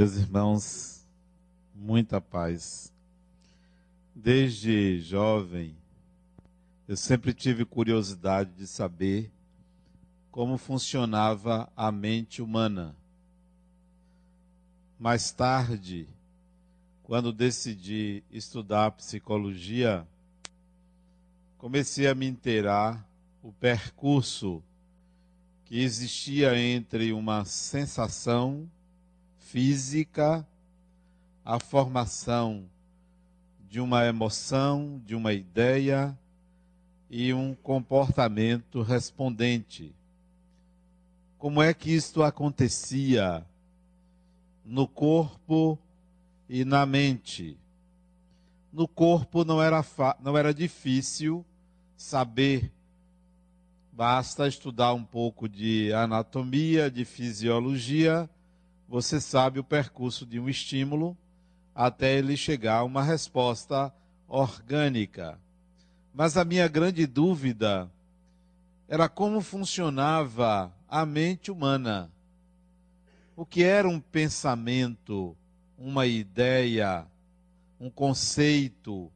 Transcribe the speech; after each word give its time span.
Meus 0.00 0.16
irmãos, 0.16 1.06
muita 1.74 2.22
paz. 2.22 2.90
Desde 4.14 4.98
jovem, 5.02 5.76
eu 6.88 6.96
sempre 6.96 7.34
tive 7.34 7.66
curiosidade 7.66 8.50
de 8.54 8.66
saber 8.66 9.30
como 10.30 10.56
funcionava 10.56 11.70
a 11.76 11.92
mente 11.92 12.40
humana. 12.40 12.96
Mais 14.98 15.32
tarde, 15.32 16.08
quando 17.02 17.30
decidi 17.30 18.24
estudar 18.30 18.92
psicologia, 18.92 20.08
comecei 21.58 22.06
a 22.06 22.14
me 22.14 22.26
inteirar 22.26 23.06
o 23.42 23.52
percurso 23.52 24.62
que 25.66 25.78
existia 25.78 26.58
entre 26.58 27.12
uma 27.12 27.44
sensação 27.44 28.66
física, 29.50 30.46
a 31.44 31.58
formação 31.58 32.70
de 33.68 33.80
uma 33.80 34.06
emoção, 34.06 35.02
de 35.04 35.16
uma 35.16 35.32
ideia 35.32 36.16
e 37.10 37.34
um 37.34 37.52
comportamento 37.52 38.80
respondente. 38.80 39.92
Como 41.36 41.60
é 41.60 41.74
que 41.74 41.90
isto 41.90 42.22
acontecia 42.22 43.44
no 44.64 44.86
corpo 44.86 45.76
e 46.48 46.64
na 46.64 46.86
mente? 46.86 47.58
No 48.72 48.86
corpo 48.86 49.44
não 49.44 49.60
era, 49.60 49.84
não 50.20 50.38
era 50.38 50.54
difícil 50.54 51.44
saber, 51.96 52.70
basta 53.92 54.46
estudar 54.46 54.94
um 54.94 55.02
pouco 55.02 55.48
de 55.48 55.92
anatomia, 55.92 56.88
de 56.88 57.04
fisiologia 57.04 58.30
você 58.90 59.20
sabe 59.20 59.60
o 59.60 59.64
percurso 59.64 60.26
de 60.26 60.40
um 60.40 60.48
estímulo 60.48 61.16
até 61.72 62.18
ele 62.18 62.36
chegar 62.36 62.78
a 62.78 62.84
uma 62.84 63.04
resposta 63.04 63.94
orgânica. 64.26 65.38
Mas 66.12 66.36
a 66.36 66.44
minha 66.44 66.66
grande 66.66 67.06
dúvida 67.06 67.88
era 68.88 69.08
como 69.08 69.40
funcionava 69.40 70.74
a 70.88 71.06
mente 71.06 71.52
humana. 71.52 72.10
O 73.36 73.46
que 73.46 73.62
era 73.62 73.88
um 73.88 74.00
pensamento, 74.00 75.36
uma 75.78 76.04
ideia, 76.04 77.06
um 77.78 77.88
conceito, 77.88 79.08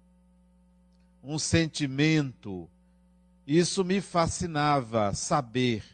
um 1.20 1.36
sentimento. 1.36 2.70
Isso 3.44 3.84
me 3.84 4.00
fascinava 4.00 5.12
saber. 5.14 5.84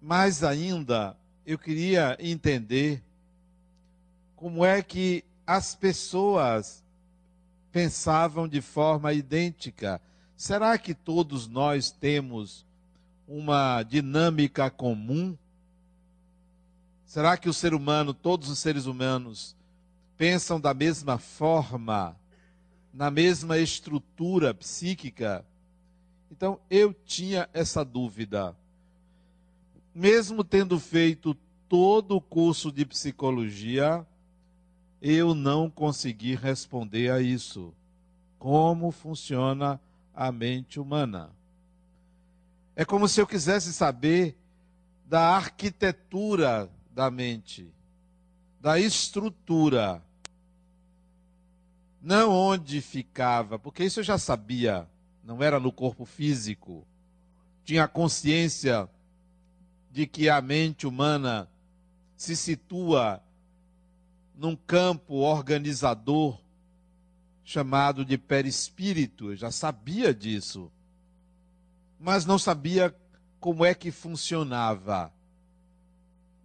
Mais 0.00 0.42
ainda, 0.42 1.14
eu 1.44 1.58
queria 1.58 2.16
entender 2.20 3.02
como 4.36 4.64
é 4.64 4.82
que 4.82 5.24
as 5.46 5.74
pessoas 5.74 6.82
pensavam 7.70 8.46
de 8.46 8.60
forma 8.60 9.12
idêntica. 9.12 10.00
Será 10.36 10.76
que 10.78 10.94
todos 10.94 11.46
nós 11.46 11.90
temos 11.90 12.66
uma 13.26 13.82
dinâmica 13.82 14.70
comum? 14.70 15.36
Será 17.04 17.36
que 17.36 17.48
o 17.48 17.52
ser 17.52 17.74
humano, 17.74 18.14
todos 18.14 18.48
os 18.48 18.58
seres 18.58 18.86
humanos, 18.86 19.56
pensam 20.16 20.60
da 20.60 20.72
mesma 20.72 21.18
forma, 21.18 22.16
na 22.92 23.10
mesma 23.10 23.58
estrutura 23.58 24.54
psíquica? 24.54 25.44
Então 26.30 26.58
eu 26.70 26.94
tinha 26.94 27.48
essa 27.52 27.84
dúvida 27.84 28.56
mesmo 29.94 30.42
tendo 30.42 30.78
feito 30.78 31.34
todo 31.68 32.16
o 32.16 32.20
curso 32.20 32.70
de 32.70 32.84
psicologia, 32.84 34.06
eu 35.00 35.34
não 35.34 35.68
consegui 35.68 36.34
responder 36.34 37.10
a 37.10 37.20
isso. 37.20 37.74
Como 38.38 38.90
funciona 38.90 39.80
a 40.14 40.30
mente 40.30 40.78
humana? 40.78 41.30
É 42.74 42.84
como 42.84 43.08
se 43.08 43.20
eu 43.20 43.26
quisesse 43.26 43.72
saber 43.72 44.36
da 45.06 45.36
arquitetura 45.36 46.70
da 46.90 47.10
mente, 47.10 47.70
da 48.60 48.78
estrutura. 48.78 50.02
Não 52.00 52.30
onde 52.30 52.80
ficava, 52.80 53.58
porque 53.58 53.84
isso 53.84 54.00
eu 54.00 54.04
já 54.04 54.18
sabia, 54.18 54.88
não 55.22 55.42
era 55.42 55.60
no 55.60 55.70
corpo 55.70 56.04
físico. 56.04 56.86
Tinha 57.64 57.86
consciência 57.86 58.88
de 59.92 60.06
que 60.06 60.28
a 60.30 60.40
mente 60.40 60.86
humana 60.86 61.48
se 62.16 62.34
situa 62.34 63.22
num 64.34 64.56
campo 64.56 65.16
organizador 65.16 66.40
chamado 67.44 68.04
de 68.04 68.16
perispírito. 68.16 69.32
Eu 69.32 69.36
já 69.36 69.50
sabia 69.50 70.14
disso, 70.14 70.72
mas 72.00 72.24
não 72.24 72.38
sabia 72.38 72.94
como 73.38 73.64
é 73.64 73.74
que 73.74 73.90
funcionava. 73.90 75.12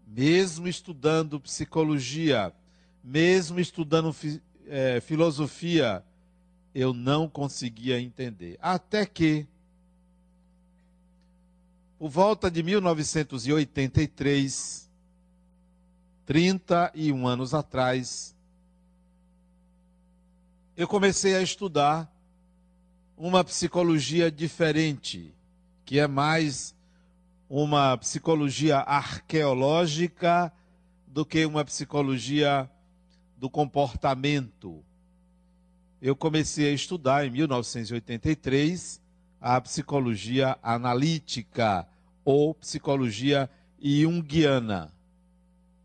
Mesmo 0.06 0.68
estudando 0.68 1.40
psicologia, 1.40 2.54
mesmo 3.02 3.60
estudando 3.60 4.14
é, 4.68 5.00
filosofia, 5.00 6.04
eu 6.76 6.94
não 6.94 7.30
conseguia 7.30 8.00
entender. 8.00 8.58
Até 8.62 9.06
que 9.06 9.48
por 11.98 12.10
volta 12.10 12.52
de 12.52 12.62
1983, 12.62 14.88
31 16.26 17.28
anos 17.28 17.56
atrás, 17.56 18.36
eu 20.76 20.86
comecei 20.88 21.36
a 21.36 21.42
estudar 21.42 22.14
uma 23.18 23.44
psicologia 23.44 24.30
diferente, 24.30 25.34
que 25.84 25.98
é 25.98 26.08
mais 26.08 26.76
uma 27.50 27.98
psicologia 27.98 28.78
arqueológica 28.78 30.54
do 31.08 31.26
que 31.26 31.44
uma 31.48 31.66
psicologia 31.66 32.70
do 33.36 33.50
comportamento. 33.50 34.86
Eu 36.00 36.16
comecei 36.16 36.70
a 36.70 36.74
estudar 36.74 37.26
em 37.26 37.32
1983 37.32 39.02
a 39.40 39.60
psicologia 39.62 40.58
analítica 40.62 41.88
ou 42.24 42.54
psicologia 42.54 43.50
junguiana, 43.82 44.92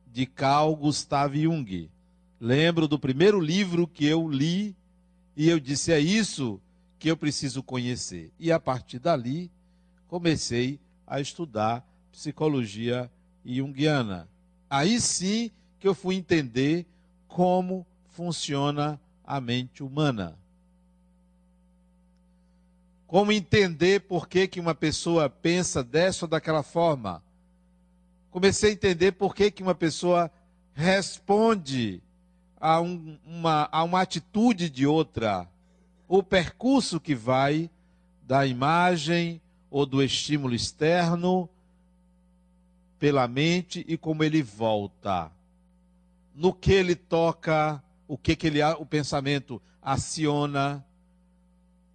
de 0.06 0.26
Carl 0.26 0.74
Gustav 0.74 1.34
Jung. 1.34 1.90
Lembro 2.40 2.88
do 2.88 2.98
primeiro 2.98 3.40
livro 3.40 3.86
que 3.86 4.04
eu 4.04 4.28
li 4.28 4.76
e 5.36 5.48
eu 5.48 5.60
disse: 5.60 5.92
é 5.92 6.00
isso 6.00 6.60
que 6.98 7.08
eu 7.10 7.16
preciso 7.16 7.62
conhecer. 7.62 8.32
E 8.38 8.50
a 8.50 8.58
partir 8.58 8.98
dali, 8.98 9.50
comecei 10.06 10.80
a 11.06 11.20
estudar 11.20 11.86
psicologia 12.10 13.10
junguiana. 13.44 14.28
Aí 14.68 15.00
sim 15.00 15.50
que 15.78 15.86
eu 15.86 15.94
fui 15.94 16.16
entender 16.16 16.86
como 17.28 17.86
funciona 18.10 19.00
a 19.24 19.40
mente 19.40 19.82
humana. 19.82 20.38
Como 23.12 23.30
entender 23.30 24.00
por 24.00 24.26
que, 24.26 24.48
que 24.48 24.58
uma 24.58 24.74
pessoa 24.74 25.28
pensa 25.28 25.84
dessa 25.84 26.24
ou 26.24 26.28
daquela 26.30 26.62
forma. 26.62 27.22
Comecei 28.30 28.70
a 28.70 28.72
entender 28.72 29.12
por 29.12 29.34
que, 29.34 29.50
que 29.50 29.62
uma 29.62 29.74
pessoa 29.74 30.32
responde 30.72 32.02
a, 32.58 32.80
um, 32.80 33.18
uma, 33.26 33.68
a 33.70 33.82
uma 33.82 34.00
atitude 34.00 34.70
de 34.70 34.86
outra. 34.86 35.46
O 36.08 36.22
percurso 36.22 36.98
que 36.98 37.14
vai 37.14 37.68
da 38.22 38.46
imagem 38.46 39.42
ou 39.70 39.84
do 39.84 40.02
estímulo 40.02 40.54
externo 40.54 41.50
pela 42.98 43.28
mente 43.28 43.84
e 43.86 43.98
como 43.98 44.24
ele 44.24 44.42
volta. 44.42 45.30
No 46.34 46.50
que 46.50 46.72
ele 46.72 46.94
toca, 46.94 47.84
o 48.08 48.16
que, 48.16 48.34
que 48.34 48.46
ele, 48.46 48.62
o 48.62 48.86
pensamento 48.86 49.60
aciona 49.82 50.82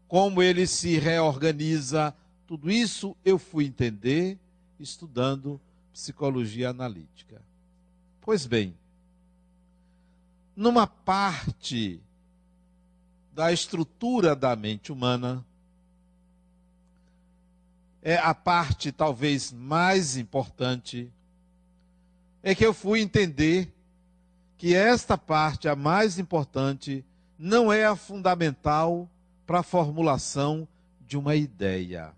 como 0.07 0.41
ele 0.41 0.65
se 0.65 0.97
reorganiza, 0.97 2.13
tudo 2.47 2.71
isso 2.71 3.15
eu 3.25 3.37
fui 3.37 3.65
entender 3.65 4.37
estudando 4.79 5.59
psicologia 5.91 6.69
analítica. 6.69 7.41
Pois 8.21 8.45
bem, 8.45 8.75
numa 10.55 10.87
parte 10.87 11.99
da 13.33 13.51
estrutura 13.51 14.35
da 14.35 14.55
mente 14.55 14.91
humana, 14.91 15.45
é 18.01 18.15
a 18.17 18.33
parte 18.33 18.91
talvez 18.91 19.51
mais 19.51 20.15
importante, 20.15 21.11
é 22.41 22.55
que 22.55 22.65
eu 22.65 22.73
fui 22.73 23.01
entender 23.01 23.71
que 24.57 24.73
esta 24.73 25.17
parte, 25.17 25.67
a 25.67 25.75
mais 25.75 26.17
importante, 26.17 27.03
não 27.37 27.71
é 27.71 27.85
a 27.85 27.95
fundamental 27.95 29.09
para 29.47 29.59
a 29.59 29.63
formulação 29.63 30.67
de 31.07 31.17
uma 31.17 31.33
ideia. 31.33 32.13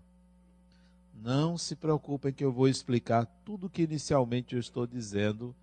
Não 1.14 1.56
se 1.56 1.76
preocupem 1.76 2.32
que 2.32 2.44
eu 2.44 2.50
vou 2.50 2.66
explicar 2.66 3.24
tudo 3.44 3.68
o 3.68 3.70
que 3.70 3.82
inicialmente 3.82 4.54
eu 4.54 4.60
estou 4.60 4.84
dizendo 4.84 5.54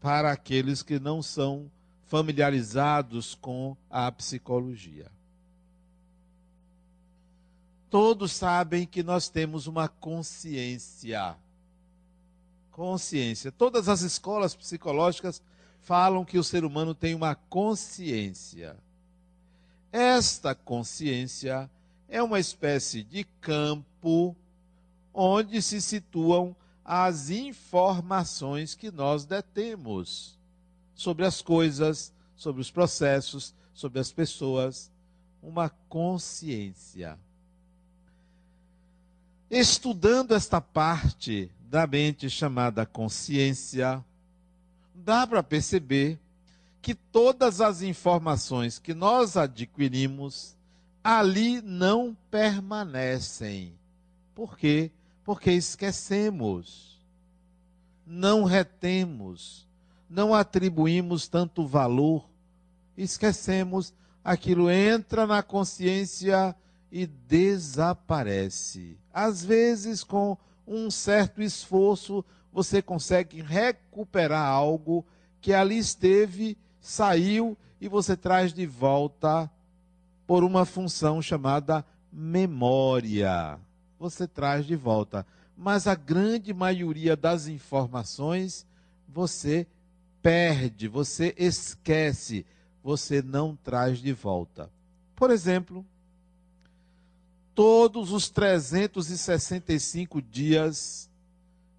para 0.00 0.32
aqueles 0.32 0.82
que 0.82 0.98
não 0.98 1.22
são 1.22 1.70
familiarizados 2.06 3.36
com 3.36 3.76
a 3.88 4.10
psicologia. 4.10 5.10
Todos 7.88 8.32
sabem 8.32 8.84
que 8.84 9.02
nós 9.02 9.28
temos 9.28 9.68
uma 9.68 9.88
consciência. 9.88 11.36
Consciência. 12.72 13.52
Todas 13.52 13.88
as 13.88 14.00
escolas 14.00 14.56
psicológicas 14.56 15.40
falam 15.82 16.24
que 16.24 16.38
o 16.38 16.44
ser 16.44 16.64
humano 16.64 16.94
tem 16.94 17.14
uma 17.14 17.34
consciência. 17.34 18.76
Esta 19.98 20.54
consciência 20.54 21.70
é 22.06 22.22
uma 22.22 22.38
espécie 22.38 23.02
de 23.02 23.24
campo 23.40 24.36
onde 25.14 25.62
se 25.62 25.80
situam 25.80 26.54
as 26.84 27.30
informações 27.30 28.74
que 28.74 28.90
nós 28.90 29.24
detemos 29.24 30.38
sobre 30.94 31.24
as 31.24 31.40
coisas, 31.40 32.12
sobre 32.36 32.60
os 32.60 32.70
processos, 32.70 33.54
sobre 33.72 33.98
as 33.98 34.12
pessoas, 34.12 34.92
uma 35.42 35.70
consciência. 35.88 37.18
Estudando 39.50 40.34
esta 40.34 40.60
parte 40.60 41.50
da 41.70 41.86
mente 41.86 42.28
chamada 42.28 42.84
consciência, 42.84 44.04
dá 44.94 45.26
para 45.26 45.42
perceber 45.42 46.18
que 46.86 46.94
todas 46.94 47.60
as 47.60 47.82
informações 47.82 48.78
que 48.78 48.94
nós 48.94 49.36
adquirimos 49.36 50.56
ali 51.02 51.60
não 51.60 52.16
permanecem. 52.30 53.76
Por 54.32 54.56
quê? 54.56 54.92
Porque 55.24 55.50
esquecemos, 55.50 57.04
não 58.06 58.44
retemos, 58.44 59.66
não 60.08 60.32
atribuímos 60.32 61.26
tanto 61.26 61.66
valor, 61.66 62.30
esquecemos, 62.96 63.92
aquilo 64.22 64.70
entra 64.70 65.26
na 65.26 65.42
consciência 65.42 66.54
e 66.92 67.04
desaparece. 67.04 68.96
Às 69.12 69.44
vezes, 69.44 70.04
com 70.04 70.38
um 70.64 70.88
certo 70.88 71.42
esforço, 71.42 72.24
você 72.52 72.80
consegue 72.80 73.42
recuperar 73.42 74.46
algo 74.46 75.04
que 75.40 75.52
ali 75.52 75.78
esteve 75.78 76.56
saiu 76.86 77.58
e 77.80 77.88
você 77.88 78.16
traz 78.16 78.52
de 78.52 78.64
volta 78.64 79.50
por 80.24 80.44
uma 80.44 80.64
função 80.64 81.20
chamada 81.20 81.84
memória. 82.12 83.58
Você 83.98 84.28
traz 84.28 84.64
de 84.64 84.76
volta. 84.76 85.26
Mas 85.56 85.88
a 85.88 85.96
grande 85.96 86.54
maioria 86.54 87.16
das 87.16 87.48
informações 87.48 88.64
você 89.08 89.66
perde, 90.22 90.86
você 90.86 91.34
esquece, 91.36 92.46
você 92.84 93.20
não 93.20 93.56
traz 93.56 93.98
de 93.98 94.12
volta. 94.12 94.70
Por 95.16 95.32
exemplo, 95.32 95.84
todos 97.52 98.12
os 98.12 98.30
365 98.30 100.22
dias 100.22 101.10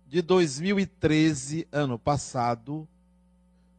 de 0.06 0.22
2013, 0.22 1.66
ano 1.72 1.98
passado, 1.98 2.86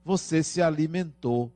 você 0.08 0.42
se 0.42 0.62
alimentou. 0.62 1.52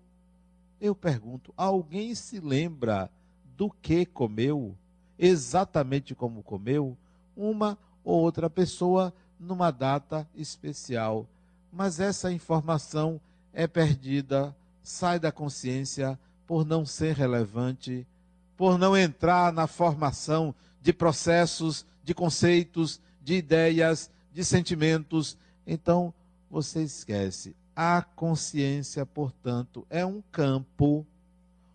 Eu 0.79 0.95
pergunto: 0.95 1.55
alguém 1.57 2.15
se 2.15 2.39
lembra 2.39 3.11
do 3.57 3.71
que 3.71 4.05
comeu? 4.05 4.77
Exatamente 5.19 6.15
como 6.15 6.43
comeu? 6.43 6.95
Uma 7.35 7.79
ou 8.05 8.21
outra 8.21 8.51
pessoa 8.51 9.11
numa 9.41 9.71
data 9.71 10.29
especial. 10.35 11.27
Mas 11.73 11.99
essa 11.99 12.31
informação 12.31 13.19
é 13.55 13.67
perdida, 13.67 14.55
sai 14.83 15.19
da 15.19 15.33
consciência 15.33 16.21
por 16.47 16.67
não 16.67 16.85
ser 16.85 17.17
relevante, 17.17 18.07
por 18.55 18.77
não 18.77 18.95
entrar 18.95 19.51
na 19.51 19.67
formação 19.67 20.55
de 20.79 20.93
processos, 20.93 21.87
de 22.05 22.13
conceitos, 22.13 23.01
de 23.19 23.33
ideias, 23.33 24.11
de 24.31 24.45
sentimentos. 24.45 25.39
Então, 25.67 26.13
você 26.51 26.83
esquece. 26.83 27.57
A 27.75 28.03
consciência, 28.03 29.07
portanto, 29.07 29.87
é 29.89 30.05
um 30.05 30.23
campo 30.31 31.07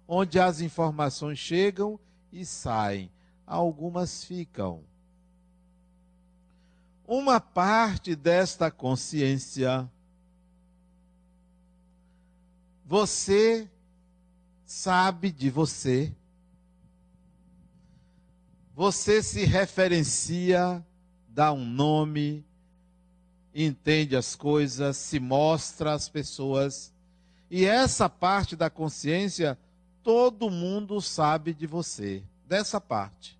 onde 0.07 0.39
as 0.39 0.61
informações 0.61 1.39
chegam 1.39 1.99
e 2.31 2.45
saem, 2.45 3.11
algumas 3.45 4.23
ficam. 4.23 4.83
Uma 7.05 7.39
parte 7.39 8.15
desta 8.15 8.69
consciência 8.69 9.89
você 12.88 13.69
sabe 14.65 15.29
de 15.29 15.50
você, 15.50 16.15
você 18.73 19.21
se 19.21 19.43
referencia, 19.43 20.85
dá 21.27 21.51
um 21.51 21.65
nome, 21.65 22.45
entende 23.65 24.15
as 24.15 24.36
coisas, 24.36 24.98
se 24.98 25.19
mostra 25.19 25.94
às 25.94 26.07
pessoas. 26.07 26.94
E 27.50 27.65
essa 27.65 28.07
parte 28.07 28.56
da 28.56 28.69
consciência, 28.69 29.57
todo 30.04 30.51
mundo 30.51 31.01
sabe 31.01 31.54
de 31.54 31.65
você. 31.65 32.21
Dessa 32.48 32.80
parte. 32.80 33.38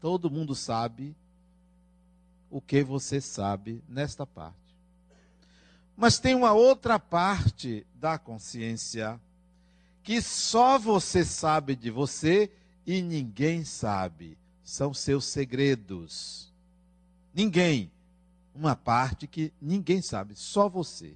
Todo 0.00 0.30
mundo 0.30 0.54
sabe 0.54 1.16
o 2.48 2.60
que 2.60 2.84
você 2.84 3.20
sabe 3.20 3.82
nesta 3.88 4.24
parte. 4.24 4.54
Mas 5.96 6.18
tem 6.18 6.34
uma 6.34 6.52
outra 6.52 6.98
parte 6.98 7.84
da 7.94 8.18
consciência 8.18 9.20
que 10.04 10.22
só 10.22 10.78
você 10.78 11.24
sabe 11.24 11.74
de 11.74 11.90
você 11.90 12.52
e 12.86 13.02
ninguém 13.02 13.64
sabe. 13.64 14.38
São 14.62 14.94
seus 14.94 15.24
segredos. 15.24 16.52
Ninguém 17.34 17.90
uma 18.56 18.74
parte 18.74 19.26
que 19.26 19.52
ninguém 19.60 20.00
sabe, 20.00 20.34
só 20.34 20.68
você. 20.68 21.14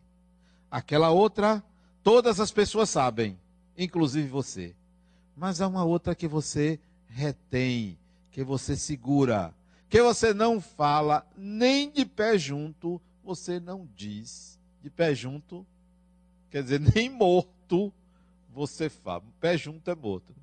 Aquela 0.71 1.11
outra, 1.11 1.63
todas 2.03 2.39
as 2.39 2.53
pessoas 2.53 2.91
sabem, 2.91 3.39
inclusive 3.77 4.29
você. 4.29 4.75
Mas 5.37 5.61
há 5.61 5.67
uma 5.67 5.85
outra 5.85 6.15
que 6.15 6.29
você 6.29 6.79
retém, 7.09 7.99
que 8.31 8.45
você 8.45 8.77
segura, 8.77 9.55
que 9.89 10.03
você 10.03 10.33
não 10.35 10.61
fala 10.61 11.27
nem 11.37 11.91
de 11.91 12.05
pé 12.05 12.39
junto, 12.39 13.01
você 13.25 13.59
não 13.59 13.89
diz. 13.97 14.59
De 14.83 14.91
pé 14.91 15.15
junto, 15.15 15.67
quer 16.51 16.63
dizer, 16.63 16.81
nem 16.95 17.09
morto 17.09 17.93
você 18.53 18.89
fala. 18.89 19.25
Pé 19.41 19.57
junto 19.57 19.91
é 19.91 19.95
morto. 19.95 20.35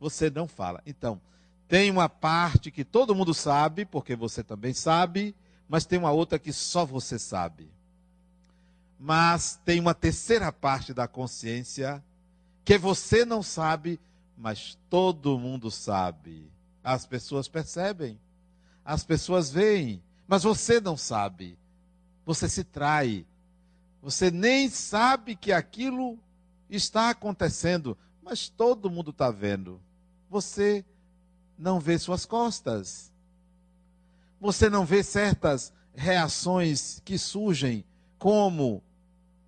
Você 0.00 0.30
não 0.30 0.46
fala. 0.46 0.82
Então, 0.86 1.20
tem 1.66 1.90
uma 1.90 2.08
parte 2.08 2.70
que 2.70 2.84
todo 2.84 3.14
mundo 3.14 3.34
sabe, 3.34 3.84
porque 3.84 4.14
você 4.14 4.42
também 4.42 4.72
sabe, 4.72 5.34
mas 5.68 5.84
tem 5.84 5.98
uma 5.98 6.12
outra 6.12 6.38
que 6.38 6.52
só 6.52 6.84
você 6.84 7.18
sabe. 7.18 7.70
Mas 8.98 9.60
tem 9.64 9.80
uma 9.80 9.94
terceira 9.94 10.52
parte 10.52 10.92
da 10.92 11.08
consciência 11.08 12.02
que 12.64 12.78
você 12.78 13.24
não 13.24 13.42
sabe, 13.42 14.00
mas 14.36 14.78
todo 14.88 15.38
mundo 15.38 15.70
sabe. 15.70 16.50
As 16.82 17.06
pessoas 17.06 17.48
percebem, 17.48 18.18
as 18.84 19.04
pessoas 19.04 19.50
veem, 19.50 20.02
mas 20.26 20.42
você 20.42 20.80
não 20.80 20.96
sabe. 20.96 21.58
Você 22.24 22.48
se 22.48 22.64
trai. 22.64 23.26
Você 24.02 24.30
nem 24.30 24.68
sabe 24.68 25.34
que 25.36 25.52
aquilo 25.52 26.18
está 26.68 27.10
acontecendo, 27.10 27.96
mas 28.22 28.48
todo 28.48 28.90
mundo 28.90 29.10
está 29.10 29.30
vendo. 29.30 29.80
Você 30.30 30.84
não 31.58 31.78
vê 31.78 31.98
suas 31.98 32.26
costas 32.26 33.12
você 34.44 34.68
não 34.68 34.84
vê 34.84 35.02
certas 35.02 35.72
reações 35.94 37.00
que 37.02 37.16
surgem 37.16 37.82
como 38.18 38.82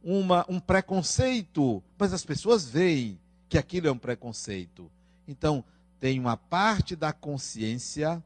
uma, 0.02 0.46
um 0.48 0.58
preconceito, 0.58 1.82
mas 1.98 2.14
as 2.14 2.24
pessoas 2.24 2.66
veem 2.66 3.20
que 3.46 3.58
aquilo 3.58 3.88
é 3.88 3.92
um 3.92 3.98
preconceito. 3.98 4.90
Então, 5.28 5.62
tem 6.00 6.18
uma 6.18 6.38
parte 6.38 6.96
da 6.96 7.12
consciência 7.12 8.24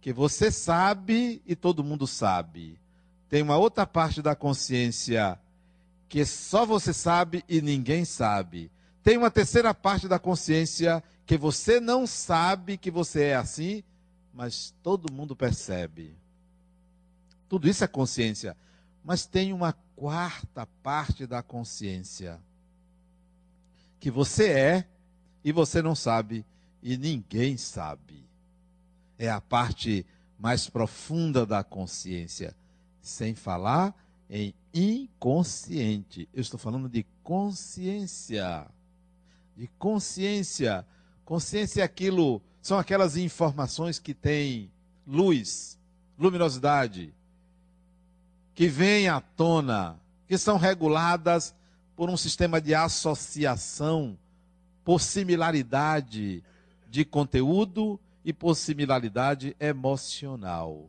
que 0.00 0.12
você 0.12 0.50
sabe 0.50 1.40
e 1.46 1.54
todo 1.54 1.84
mundo 1.84 2.08
sabe. 2.08 2.76
Tem 3.28 3.40
uma 3.40 3.56
outra 3.56 3.86
parte 3.86 4.20
da 4.20 4.34
consciência 4.34 5.38
que 6.08 6.24
só 6.24 6.66
você 6.66 6.92
sabe 6.92 7.44
e 7.48 7.62
ninguém 7.62 8.04
sabe. 8.04 8.68
Tem 9.00 9.16
uma 9.16 9.30
terceira 9.30 9.72
parte 9.72 10.08
da 10.08 10.18
consciência 10.18 11.04
que 11.24 11.38
você 11.38 11.78
não 11.78 12.04
sabe 12.04 12.76
que 12.76 12.90
você 12.90 13.26
é 13.26 13.36
assim 13.36 13.84
mas 14.34 14.74
todo 14.82 15.12
mundo 15.12 15.36
percebe. 15.36 16.16
Tudo 17.48 17.68
isso 17.68 17.84
é 17.84 17.86
consciência. 17.86 18.56
Mas 19.04 19.26
tem 19.26 19.52
uma 19.52 19.72
quarta 19.94 20.66
parte 20.82 21.26
da 21.26 21.42
consciência 21.42 22.40
que 24.00 24.10
você 24.10 24.50
é 24.50 24.88
e 25.42 25.52
você 25.52 25.80
não 25.80 25.94
sabe 25.94 26.44
e 26.82 26.96
ninguém 26.96 27.56
sabe. 27.56 28.28
É 29.18 29.30
a 29.30 29.40
parte 29.40 30.04
mais 30.38 30.68
profunda 30.68 31.46
da 31.46 31.64
consciência, 31.64 32.54
sem 33.00 33.34
falar 33.34 33.94
em 34.28 34.52
inconsciente. 34.74 36.28
Eu 36.34 36.42
estou 36.42 36.58
falando 36.58 36.88
de 36.88 37.06
consciência. 37.22 38.66
De 39.56 39.68
consciência. 39.78 40.86
Consciência 41.24 41.80
é 41.80 41.84
aquilo, 41.84 42.42
são 42.64 42.78
aquelas 42.78 43.14
informações 43.18 43.98
que 43.98 44.14
têm 44.14 44.72
luz, 45.06 45.78
luminosidade, 46.18 47.12
que 48.54 48.68
vêm 48.68 49.06
à 49.06 49.20
tona, 49.20 50.00
que 50.26 50.38
são 50.38 50.56
reguladas 50.56 51.54
por 51.94 52.08
um 52.08 52.16
sistema 52.16 52.62
de 52.62 52.74
associação, 52.74 54.16
por 54.82 54.98
similaridade 54.98 56.42
de 56.88 57.04
conteúdo 57.04 58.00
e 58.24 58.32
por 58.32 58.54
similaridade 58.54 59.54
emocional. 59.60 60.88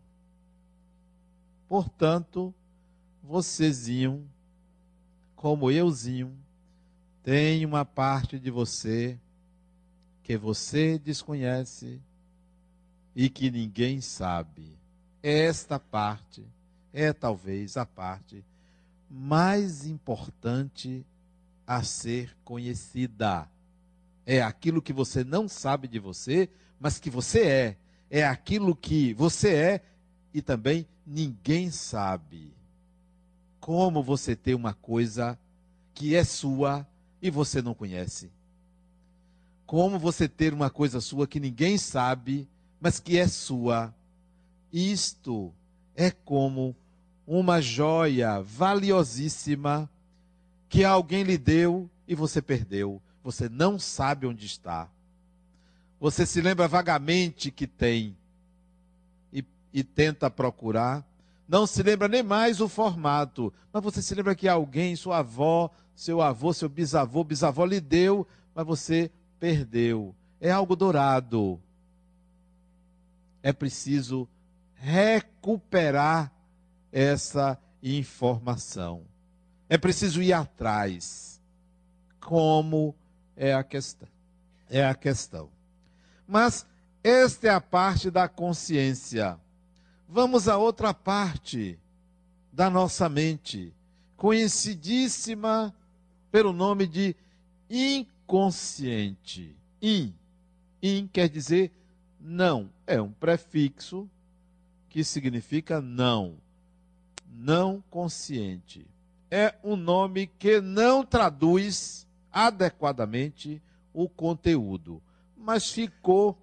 Portanto, 1.68 2.56
vocêzinho, 3.22 4.26
como 5.36 5.70
euzinho, 5.70 6.34
tem 7.22 7.66
uma 7.66 7.84
parte 7.84 8.40
de 8.40 8.50
você 8.50 9.20
que 10.26 10.36
você 10.36 10.98
desconhece 10.98 12.02
e 13.16 13.30
que 13.30 13.52
ninguém 13.52 14.02
sabe. 14.02 14.76
Esta 15.22 15.80
parte 15.80 16.44
é 16.92 17.14
talvez 17.14 17.78
a 17.78 17.86
parte 17.86 18.44
mais 19.08 19.86
importante 19.86 21.06
a 21.68 21.84
ser 21.84 22.36
conhecida. 22.44 23.48
É 24.26 24.42
aquilo 24.42 24.82
que 24.82 24.92
você 24.92 25.24
não 25.24 25.48
sabe 25.48 25.88
de 25.88 26.00
você, 26.00 26.50
mas 26.80 27.00
que 27.00 27.12
você 27.12 27.48
é. 27.48 27.78
É 28.10 28.26
aquilo 28.26 28.76
que 28.76 29.14
você 29.14 29.54
é 29.54 29.82
e 30.34 30.42
também 30.42 30.88
ninguém 31.06 31.70
sabe. 31.70 32.52
Como 33.60 34.02
você 34.02 34.36
ter 34.36 34.56
uma 34.56 34.74
coisa 34.74 35.38
que 35.94 36.16
é 36.16 36.24
sua 36.24 36.86
e 37.22 37.30
você 37.30 37.62
não 37.62 37.76
conhece? 37.76 38.32
Como 39.66 39.98
você 39.98 40.28
ter 40.28 40.54
uma 40.54 40.70
coisa 40.70 41.02
sua 41.02 41.28
que 41.28 41.40
ninguém 41.40 41.78
sabe, 41.78 42.48
mas 42.80 43.00
que 43.00 43.18
é 43.18 43.28
sua? 43.28 43.94
Isto 44.72 45.54
é 45.96 46.12
como 46.12 46.76
uma 47.26 47.62
joia 47.62 48.42
valiosíssima 48.42 49.90
que 50.70 50.84
alguém 50.84 51.24
lhe 51.24 51.38
deu 51.38 51.90
e 52.08 52.14
você 52.14 52.42
perdeu. 52.42 53.02
Você 53.24 53.50
não 53.50 53.80
sabe 53.80 54.28
onde 54.28 54.46
está. 54.46 54.88
Você 56.00 56.26
se 56.26 56.42
lembra 56.42 56.68
vagamente 56.68 57.50
que 57.50 57.66
tem 57.66 58.16
e, 59.34 59.44
e 59.74 59.84
tenta 59.84 60.30
procurar. 60.30 61.04
Não 61.48 61.66
se 61.66 61.82
lembra 61.82 62.08
nem 62.08 62.22
mais 62.22 62.62
o 62.62 62.68
formato, 62.68 63.52
mas 63.72 63.84
você 63.84 64.02
se 64.02 64.14
lembra 64.14 64.36
que 64.36 64.48
alguém, 64.48 64.96
sua 64.96 65.20
avó, 65.20 65.72
seu 65.96 66.22
avô, 66.22 66.54
seu 66.54 66.70
bisavô, 66.70 67.24
bisavó 67.24 67.66
lhe 67.66 67.80
deu, 67.80 68.28
mas 68.54 68.66
você 68.66 69.10
perdeu. 69.46 70.16
É 70.42 70.50
algo 70.50 70.76
dourado. 70.76 71.62
É 73.44 73.54
preciso 73.54 74.28
recuperar 74.74 76.32
essa 76.92 77.56
informação. 77.84 79.04
É 79.70 79.78
preciso 79.78 80.20
ir 80.20 80.34
atrás. 80.34 81.40
Como 82.20 82.96
é 83.36 83.54
a 83.54 83.64
questão? 83.64 84.10
É 84.68 84.84
a 84.84 84.96
questão. 84.96 85.52
Mas 86.28 86.66
esta 87.04 87.46
é 87.46 87.52
a 87.52 87.62
parte 87.62 88.10
da 88.10 88.28
consciência. 88.28 89.40
Vamos 90.10 90.48
a 90.48 90.58
outra 90.58 90.92
parte 90.92 91.78
da 92.52 92.68
nossa 92.68 93.08
mente, 93.08 93.72
conhecidíssima 94.18 95.72
pelo 96.32 96.52
nome 96.52 96.88
de 96.88 97.16
inconsciente. 98.26 99.56
In. 99.82 100.14
In 100.82 101.08
quer 101.08 101.30
dizer 101.30 101.72
não. 102.20 102.70
É 102.88 103.02
um 103.02 103.12
prefixo 103.12 104.10
que 104.90 105.04
significa 105.04 105.80
não 105.82 106.38
não 107.36 107.84
consciente. 107.90 108.88
É 109.30 109.56
um 109.64 109.76
nome 109.76 110.28
que 110.28 110.62
não 110.62 111.04
traduz 111.04 112.08
adequadamente 112.32 113.62
o 113.94 114.08
conteúdo, 114.08 115.02
mas 115.38 115.70
ficou 115.70 116.38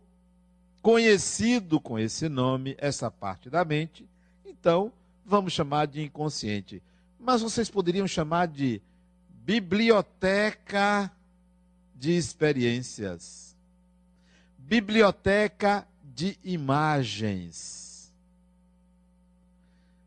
conhecido 0.81 1.81
com 1.81 1.99
esse 1.99 2.29
nome, 2.29 2.75
essa 2.79 3.11
parte 3.11 3.49
da 3.49 3.65
mente, 3.65 4.07
então 4.45 4.93
vamos 5.25 5.53
chamar 5.53 5.87
de 5.87 6.03
inconsciente. 6.03 6.83
Mas 7.19 7.41
vocês 7.41 7.71
poderiam 7.71 8.07
chamar 8.07 8.49
de 8.49 8.83
biblioteca 9.31 11.11
de 12.03 12.11
experiências, 12.17 13.57
biblioteca 14.59 15.87
de 16.03 16.37
imagens 16.43 18.13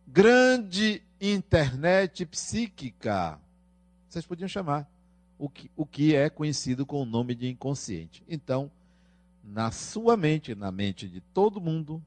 grande 0.05 1.01
internet 1.21 2.25
psíquica. 2.25 3.39
Vocês 4.09 4.25
podiam 4.25 4.49
chamar 4.49 4.85
o 5.39 5.47
que, 5.47 5.71
o 5.73 5.85
que 5.85 6.13
é 6.13 6.29
conhecido 6.29 6.85
com 6.85 7.01
o 7.01 7.05
nome 7.05 7.33
de 7.33 7.47
inconsciente. 7.47 8.21
Então, 8.27 8.69
na 9.41 9.71
sua 9.71 10.17
mente, 10.17 10.53
na 10.53 10.73
mente 10.73 11.07
de 11.07 11.21
todo 11.21 11.61
mundo, 11.61 12.03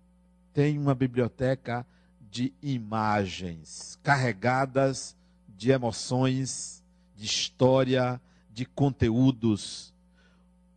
tem 0.52 0.78
uma 0.78 0.94
biblioteca 0.94 1.86
de 2.30 2.52
imagens 2.62 3.98
carregadas 4.02 5.16
de 5.48 5.70
emoções, 5.70 6.84
de 7.16 7.24
história, 7.24 8.20
de 8.58 8.66
conteúdos. 8.66 9.94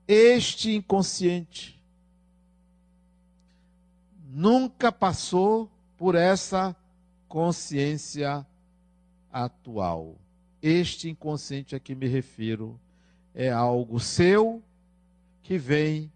Este 0.08 0.76
inconsciente 0.76 1.82
nunca 4.30 4.92
passou 4.92 5.68
por 5.98 6.14
essa 6.14 6.76
consciência 7.28 8.46
atual. 9.32 10.16
Este 10.62 11.10
inconsciente 11.10 11.76
a 11.76 11.80
que 11.80 11.96
me 11.96 12.06
refiro 12.06 12.80
é 13.34 13.50
algo 13.50 14.00
seu 14.00 14.62
que 15.42 15.58
vem 15.58 16.12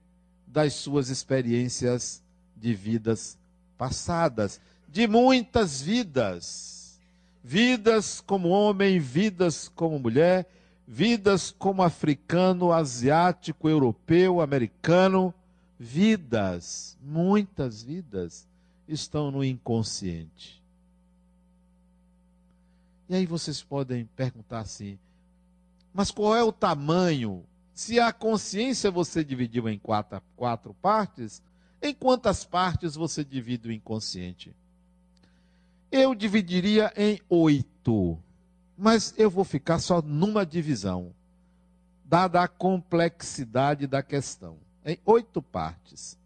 das 0.45 0.73
suas 0.73 1.09
experiências 1.09 2.23
de 2.55 2.75
vidas 2.75 3.39
passadas, 3.75 4.61
de 4.87 5.07
muitas 5.07 5.81
vidas. 5.81 7.01
Vidas 7.43 8.21
como 8.21 8.49
homem, 8.49 8.99
vidas 8.99 9.67
como 9.67 9.97
mulher, 9.97 10.47
vidas 10.87 11.51
como 11.51 11.81
africano, 11.81 12.71
asiático, 12.71 13.67
europeu, 13.69 14.41
americano, 14.41 15.33
vidas, 15.79 16.97
muitas 17.01 17.83
vidas 17.83 18.47
estão 18.87 19.31
no 19.31 19.43
inconsciente. 19.43 20.63
E 23.07 23.15
aí 23.15 23.25
vocês 23.25 23.61
podem 23.61 24.05
perguntar 24.15 24.59
assim: 24.59 24.97
mas 25.95 26.11
qual 26.11 26.35
é 26.35 26.43
o 26.43 26.51
tamanho? 26.51 27.45
Se 27.73 28.01
a 28.01 28.11
consciência 28.11 28.91
você 28.91 29.23
dividiu 29.23 29.69
em 29.69 29.79
quatro, 29.79 30.21
quatro 30.35 30.73
partes, 30.75 31.41
em 31.81 31.93
quantas 31.93 32.43
partes 32.43 32.95
você 32.95 33.23
divide 33.23 33.69
o 33.69 33.71
inconsciente? 33.71 34.53
Eu 35.89 36.13
dividiria 36.13 36.91
em 36.97 37.21
oito, 37.29 38.17
mas 38.77 39.13
eu 39.17 39.29
vou 39.29 39.43
ficar 39.43 39.79
só 39.79 40.01
numa 40.01 40.45
divisão, 40.45 41.13
dada 42.03 42.41
a 42.41 42.47
complexidade 42.47 43.87
da 43.87 44.03
questão, 44.03 44.57
em 44.85 44.99
oito 45.05 45.41
partes. 45.41 46.17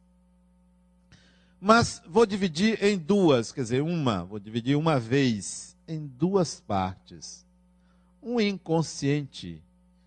Mas 1.61 2.01
vou 2.07 2.25
dividir 2.25 2.81
em 2.83 2.97
duas, 2.97 3.51
quer 3.51 3.61
dizer, 3.61 3.81
uma, 3.81 4.23
vou 4.23 4.39
dividir 4.39 4.77
uma 4.77 4.99
vez 4.99 5.75
em 5.87 6.07
duas 6.07 6.59
partes. 6.61 7.45
Um 8.21 8.39
inconsciente 8.39 9.61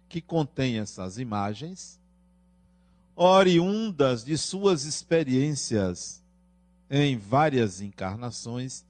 que 0.09 0.21
contém 0.21 0.79
essas 0.79 1.19
imagens, 1.19 2.01
oriundas 3.15 4.25
de 4.25 4.37
suas 4.37 4.85
experiências 4.85 6.23
em 6.91 7.17
várias 7.17 7.81
encarnações, 7.81 8.85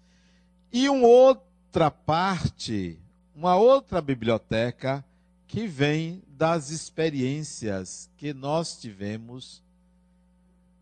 e 0.73 0.88
uma 0.88 1.06
outra 1.06 1.90
parte, 1.90 2.99
uma 3.35 3.57
outra 3.57 4.01
biblioteca 4.01 5.05
que 5.47 5.67
vem 5.67 6.23
das 6.29 6.71
experiências 6.71 8.11
que 8.17 8.33
nós 8.33 8.77
tivemos 8.77 9.62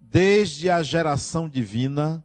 desde 0.01 0.69
a 0.71 0.83
geração 0.83 1.49
divina, 1.49 2.23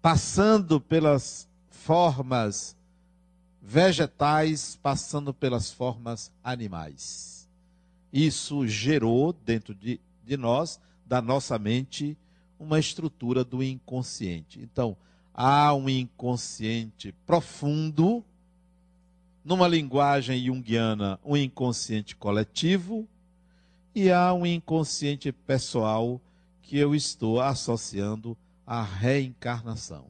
passando 0.00 0.80
pelas 0.80 1.48
formas 1.70 2.76
vegetais 3.62 4.78
passando 4.82 5.32
pelas 5.32 5.70
formas 5.70 6.32
animais. 6.42 7.48
Isso 8.12 8.66
gerou 8.66 9.32
dentro 9.32 9.74
de, 9.74 10.00
de 10.24 10.36
nós, 10.36 10.80
da 11.06 11.22
nossa 11.22 11.58
mente, 11.58 12.16
uma 12.58 12.80
estrutura 12.80 13.44
do 13.44 13.62
inconsciente. 13.62 14.60
Então, 14.60 14.96
há 15.32 15.72
um 15.72 15.88
inconsciente 15.88 17.14
profundo 17.24 18.24
numa 19.44 19.66
linguagem 19.66 20.44
junguiana, 20.44 21.18
um 21.24 21.36
inconsciente 21.36 22.14
coletivo 22.14 23.08
e 23.94 24.10
há 24.10 24.32
um 24.32 24.46
inconsciente 24.46 25.32
pessoal 25.32 26.20
que 26.62 26.78
eu 26.78 26.94
estou 26.94 27.40
associando 27.40 28.36
à 28.66 28.82
reencarnação. 28.82 30.06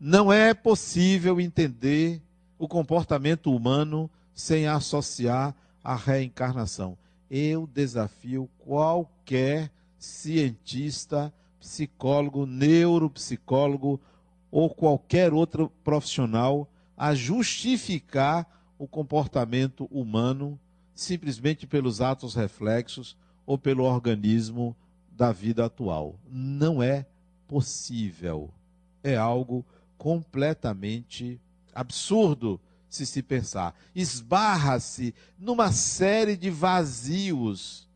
Não 0.00 0.32
é 0.32 0.52
possível 0.52 1.40
entender 1.40 2.20
o 2.58 2.66
comportamento 2.66 3.54
humano 3.54 4.10
sem 4.34 4.66
associar 4.66 5.54
à 5.82 5.94
reencarnação. 5.94 6.98
Eu 7.30 7.66
desafio 7.66 8.48
qualquer 8.58 9.70
cientista, 9.98 11.32
psicólogo, 11.60 12.46
neuropsicólogo 12.46 14.00
ou 14.50 14.68
qualquer 14.68 15.32
outro 15.32 15.70
profissional 15.82 16.68
a 16.96 17.14
justificar 17.14 18.46
o 18.78 18.86
comportamento 18.86 19.86
humano 19.90 20.58
simplesmente 20.94 21.66
pelos 21.66 22.00
atos 22.00 22.34
reflexos 22.34 23.16
ou 23.46 23.58
pelo 23.58 23.84
organismo 23.84 24.76
da 25.10 25.32
vida 25.32 25.64
atual. 25.64 26.18
Não 26.30 26.82
é 26.82 27.06
possível. 27.46 28.50
É 29.02 29.16
algo 29.16 29.64
completamente 29.98 31.40
absurdo 31.74 32.60
se 32.88 33.04
se 33.04 33.22
pensar. 33.22 33.74
Esbarra-se 33.94 35.14
numa 35.38 35.72
série 35.72 36.36
de 36.36 36.50
vazios. 36.50 37.88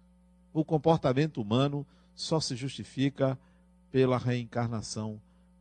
O 0.52 0.64
comportamento 0.64 1.40
humano 1.40 1.86
só 2.14 2.40
se 2.40 2.56
justifica 2.56 3.38
pela 3.90 4.18
reencarnação, 4.18 5.20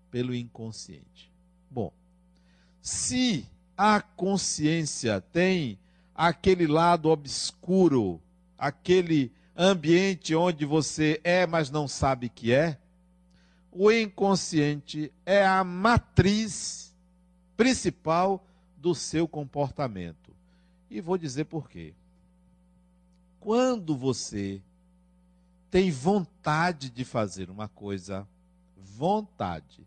pelo 0.10 0.34
inconsciente. 0.34 1.32
Bom, 1.70 1.94
se 2.81 3.46
a 3.77 4.01
consciência 4.01 5.22
tem 5.22 5.77
aquele 6.15 6.65
lado 6.65 7.10
obscuro, 7.10 8.22
aquele 8.57 9.31
ambiente 9.55 10.36
onde 10.36 10.65
você 10.65 11.19
é, 11.24 11.46
mas 11.46 11.69
não 11.69 11.88
sabe 11.88 12.29
que 12.29 12.51
é, 12.51 12.77
o 13.72 13.91
inconsciente 13.91 15.12
é 15.25 15.46
a 15.46 15.63
matriz 15.63 16.96
principal 17.55 18.43
do 18.77 18.96
seu 18.96 19.27
comportamento. 19.27 20.31
E 20.89 21.01
vou 21.01 21.17
dizer 21.17 21.46
por 21.46 21.69
quê. 21.69 21.93
Quando 23.39 23.96
você 23.96 24.62
tem 25.69 25.91
vontade 25.91 26.89
de 26.89 27.03
fazer 27.03 27.50
uma 27.50 27.67
coisa, 27.67 28.27
vontade, 28.75 29.86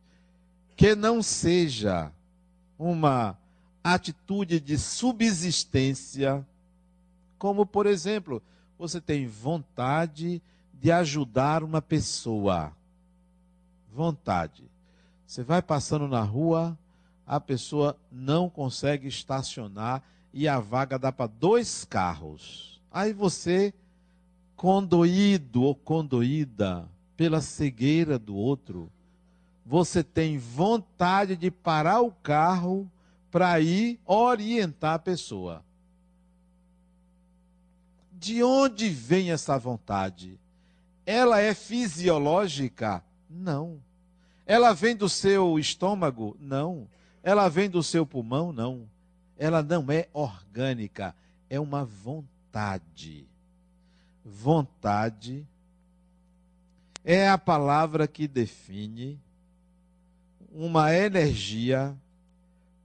que 0.76 0.94
não 0.94 1.22
seja 1.22 2.12
uma 2.80 3.36
atitude 3.84 4.58
de 4.58 4.78
subsistência, 4.78 6.46
como 7.38 7.66
por 7.66 7.84
exemplo, 7.84 8.42
você 8.78 9.02
tem 9.02 9.26
vontade 9.26 10.40
de 10.72 10.90
ajudar 10.90 11.62
uma 11.62 11.82
pessoa. 11.82 12.72
Vontade. 13.92 14.64
Você 15.26 15.42
vai 15.42 15.60
passando 15.60 16.08
na 16.08 16.22
rua, 16.22 16.76
a 17.26 17.38
pessoa 17.38 17.98
não 18.10 18.48
consegue 18.48 19.06
estacionar 19.06 20.02
e 20.32 20.48
a 20.48 20.58
vaga 20.58 20.98
dá 20.98 21.12
para 21.12 21.26
dois 21.26 21.84
carros. 21.84 22.80
Aí 22.90 23.12
você, 23.12 23.74
condoído 24.56 25.64
ou 25.64 25.74
condoída 25.74 26.88
pela 27.14 27.42
cegueira 27.42 28.18
do 28.18 28.34
outro, 28.34 28.90
você 29.70 30.02
tem 30.02 30.36
vontade 30.36 31.36
de 31.36 31.48
parar 31.48 32.00
o 32.00 32.10
carro 32.10 32.90
para 33.30 33.60
ir 33.60 34.00
orientar 34.04 34.94
a 34.94 34.98
pessoa. 34.98 35.64
De 38.12 38.42
onde 38.42 38.88
vem 38.88 39.30
essa 39.30 39.56
vontade? 39.56 40.40
Ela 41.06 41.38
é 41.38 41.54
fisiológica? 41.54 43.00
Não. 43.30 43.80
Ela 44.44 44.72
vem 44.72 44.96
do 44.96 45.08
seu 45.08 45.56
estômago? 45.56 46.36
Não. 46.40 46.88
Ela 47.22 47.48
vem 47.48 47.70
do 47.70 47.80
seu 47.80 48.04
pulmão? 48.04 48.52
Não. 48.52 48.90
Ela 49.38 49.62
não 49.62 49.86
é 49.88 50.08
orgânica, 50.12 51.14
é 51.48 51.60
uma 51.60 51.84
vontade. 51.84 53.24
Vontade 54.24 55.46
é 57.04 57.28
a 57.28 57.38
palavra 57.38 58.08
que 58.08 58.26
define 58.26 59.16
uma 60.50 60.92
energia 60.94 61.96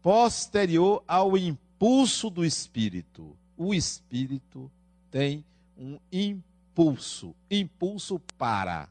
posterior 0.01 1.04
ao 1.08 1.36
impulso 1.38 2.30
do 2.30 2.45
espírito. 2.45 3.36
O 3.58 3.73
espírito 3.73 4.71
tem 5.10 5.43
um 5.75 5.97
impulso, 6.12 7.36
impulso 7.49 8.19
para. 8.38 8.88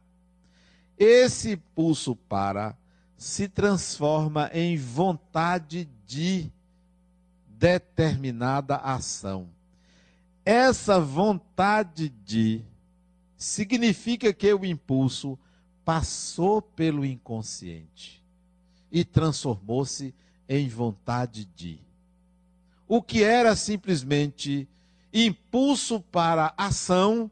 Esse 0.99 1.53
impulso 1.53 2.17
para 2.17 2.77
se 3.17 3.49
transforma 3.49 4.51
em 4.53 4.77
vontade 4.77 5.89
de 6.05 6.51
determinada 7.47 8.77
ação. 8.77 9.49
Essa 10.45 11.01
vontade 11.01 12.09
de 12.09 12.63
significa 13.37 14.33
que 14.33 14.53
o 14.53 14.65
impulso 14.65 15.39
passou 15.85 16.61
pelo 16.61 17.05
inconsciente 17.05 18.24
e 18.95 19.05
transformou-se 19.05 20.15
em 20.49 20.69
vontade 20.69 21.47
de. 21.57 21.81
O 22.87 23.03
que 23.03 23.25
era 23.25 23.57
simplesmente 23.57 24.69
impulso 25.13 26.01
para 26.01 26.55
ação 26.57 27.29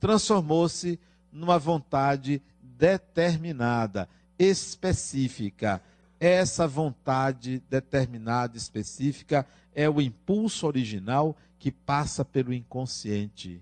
transformou-se 0.00 0.98
numa 1.30 1.60
vontade 1.60 2.42
determinada, 2.60 4.08
específica. 4.36 5.80
Essa 6.18 6.66
vontade 6.66 7.62
determinada, 7.70 8.56
específica, 8.56 9.46
é 9.76 9.88
o 9.88 10.00
impulso 10.00 10.66
original 10.66 11.36
que 11.56 11.70
passa 11.70 12.24
pelo 12.24 12.52
inconsciente. 12.52 13.60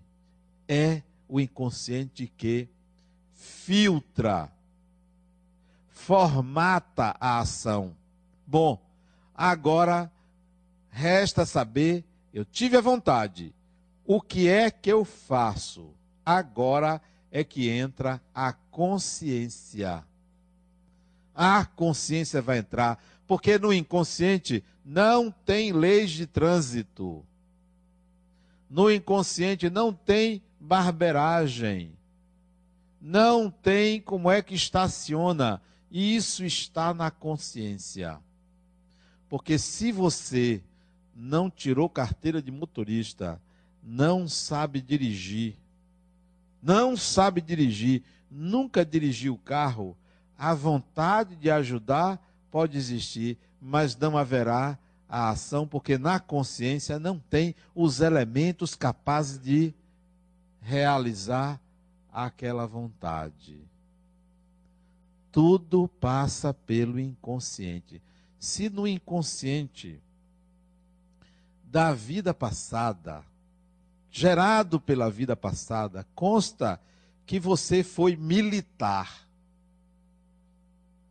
É 0.67 1.03
o 1.29 1.39
inconsciente 1.39 2.27
que 2.39 2.69
filtra, 3.35 4.51
formata 6.07 7.17
a 7.19 7.39
ação. 7.39 7.97
Bom, 8.47 8.79
agora 9.35 10.13
resta 10.91 11.47
saber, 11.47 12.05
eu 12.33 12.45
tive 12.45 12.77
a 12.77 12.83
vontade, 12.83 13.55
o 14.05 14.21
que 14.21 14.47
é 14.47 14.71
que 14.71 14.93
eu 14.93 15.03
faço? 15.05 15.95
Agora 16.25 17.01
é 17.31 17.43
que 17.43 17.71
entra 17.71 18.21
a 18.35 18.53
consciência. 18.53 20.05
A 21.35 21.65
consciência 21.65 22.43
vai 22.43 22.59
entrar, 22.59 23.03
porque 23.27 23.59
no 23.59 23.73
inconsciente 23.73 24.63
não 24.85 25.31
tem 25.31 25.73
leis 25.73 26.11
de 26.11 26.27
trânsito. 26.27 27.25
No 28.69 28.91
inconsciente 28.91 29.71
não 29.71 29.91
tem 29.91 30.43
barberagem. 30.61 31.97
Não 33.01 33.51
tem 33.51 34.03
como 34.03 34.31
é 34.31 34.43
que 34.43 34.55
estaciona. 34.55 35.63
Isso 35.97 36.45
está 36.45 36.93
na 36.93 37.09
consciência. 37.09 38.19
Porque 39.29 39.57
se 39.61 39.93
você 39.93 40.61
não 41.15 41.49
tirou 41.49 41.89
carteira 41.89 42.43
de 42.43 42.51
motorista, 42.51 43.41
não 43.81 44.27
sabe 44.27 44.81
dirigir, 44.81 45.55
não 46.61 46.97
sabe 46.97 47.41
dirigir, 47.41 48.03
nunca 48.29 48.85
dirigiu 48.85 49.35
o 49.35 49.39
carro, 49.39 49.97
a 50.37 50.53
vontade 50.53 51.37
de 51.37 51.49
ajudar 51.49 52.21
pode 52.51 52.77
existir, 52.77 53.39
mas 53.61 53.97
não 53.97 54.19
haverá 54.19 54.77
a 55.09 55.31
ação, 55.31 55.65
porque 55.65 55.97
na 55.97 56.19
consciência 56.19 56.99
não 56.99 57.21
tem 57.21 57.55
os 57.73 58.01
elementos 58.01 58.75
capazes 58.75 59.39
de 59.39 59.73
realizar 60.61 61.61
aquela 62.13 62.67
vontade. 62.67 63.74
Tudo 65.35 65.89
passa 65.89 66.55
pelo 66.55 66.97
inconsciente 66.97 68.01
se 68.39 68.71
no 68.71 68.87
inconsciente 68.87 70.01
da 71.65 71.93
vida 71.93 72.33
passada, 72.33 73.25
gerado 74.13 74.79
pela 74.79 75.11
vida 75.11 75.35
passada, 75.35 76.07
consta 76.15 76.81
que 77.27 77.41
você 77.41 77.83
foi 77.83 78.15
militar. 78.15 79.27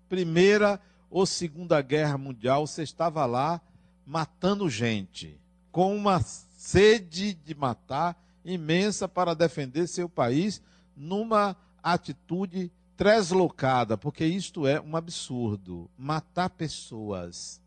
Primeira 0.07 0.79
ou 1.09 1.25
Segunda 1.25 1.81
Guerra 1.81 2.17
Mundial, 2.17 2.65
você 2.65 2.83
estava 2.83 3.25
lá 3.25 3.59
matando 4.05 4.69
gente, 4.69 5.37
com 5.69 5.93
uma 5.93 6.21
sede 6.21 7.33
de 7.33 7.53
matar 7.53 8.15
imensa 8.45 9.05
para 9.05 9.33
defender 9.33 9.85
seu 9.85 10.07
país, 10.07 10.61
numa 10.95 11.57
atitude 11.81 12.71
Treslocada, 13.03 13.97
porque 13.97 14.25
isto 14.25 14.65
é 14.65 14.79
um 14.79 14.95
absurdo. 14.95 15.89
Matar 15.97 16.49
pessoas. 16.49 17.59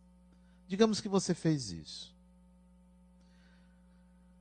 Digamos 0.66 0.98
que 0.98 1.10
você 1.10 1.34
fez 1.34 1.70
isso. 1.70 2.16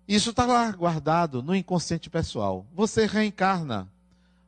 Isso 0.08 0.30
está 0.30 0.46
lá 0.46 0.72
guardado 0.72 1.44
no 1.44 1.54
inconsciente 1.54 2.10
pessoal. 2.10 2.66
Você 2.74 3.06
reencarna 3.06 3.92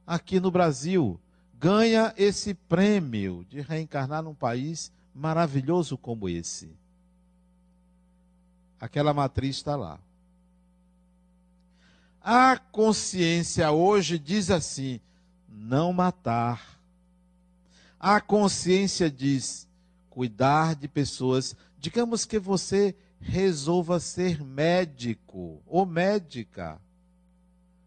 aqui 0.06 0.40
no 0.40 0.50
Brasil, 0.50 1.20
ganha 1.54 2.14
esse 2.16 2.54
prêmio 2.54 3.46
de 3.50 3.60
reencarnar 3.60 4.24
num 4.24 4.34
país 4.34 4.90
maravilhoso 5.14 5.98
como 5.98 6.30
esse. 6.30 6.72
Aquela 8.80 9.14
matriz 9.14 9.58
está 9.58 9.76
lá. 9.76 10.00
A 12.22 12.58
consciência 12.58 13.70
hoje 13.70 14.18
diz 14.18 14.50
assim: 14.50 15.02
não 15.58 15.92
matar. 15.92 16.80
A 18.00 18.22
consciência 18.22 19.10
diz 19.10 19.68
cuidar 20.10 20.76
de 20.76 20.88
pessoas. 20.88 21.56
Digamos 21.80 22.26
que 22.26 22.38
você 22.38 22.96
resolva 23.20 24.00
ser 24.00 24.44
médico 24.44 25.62
ou 25.66 25.86
médica. 25.86 26.80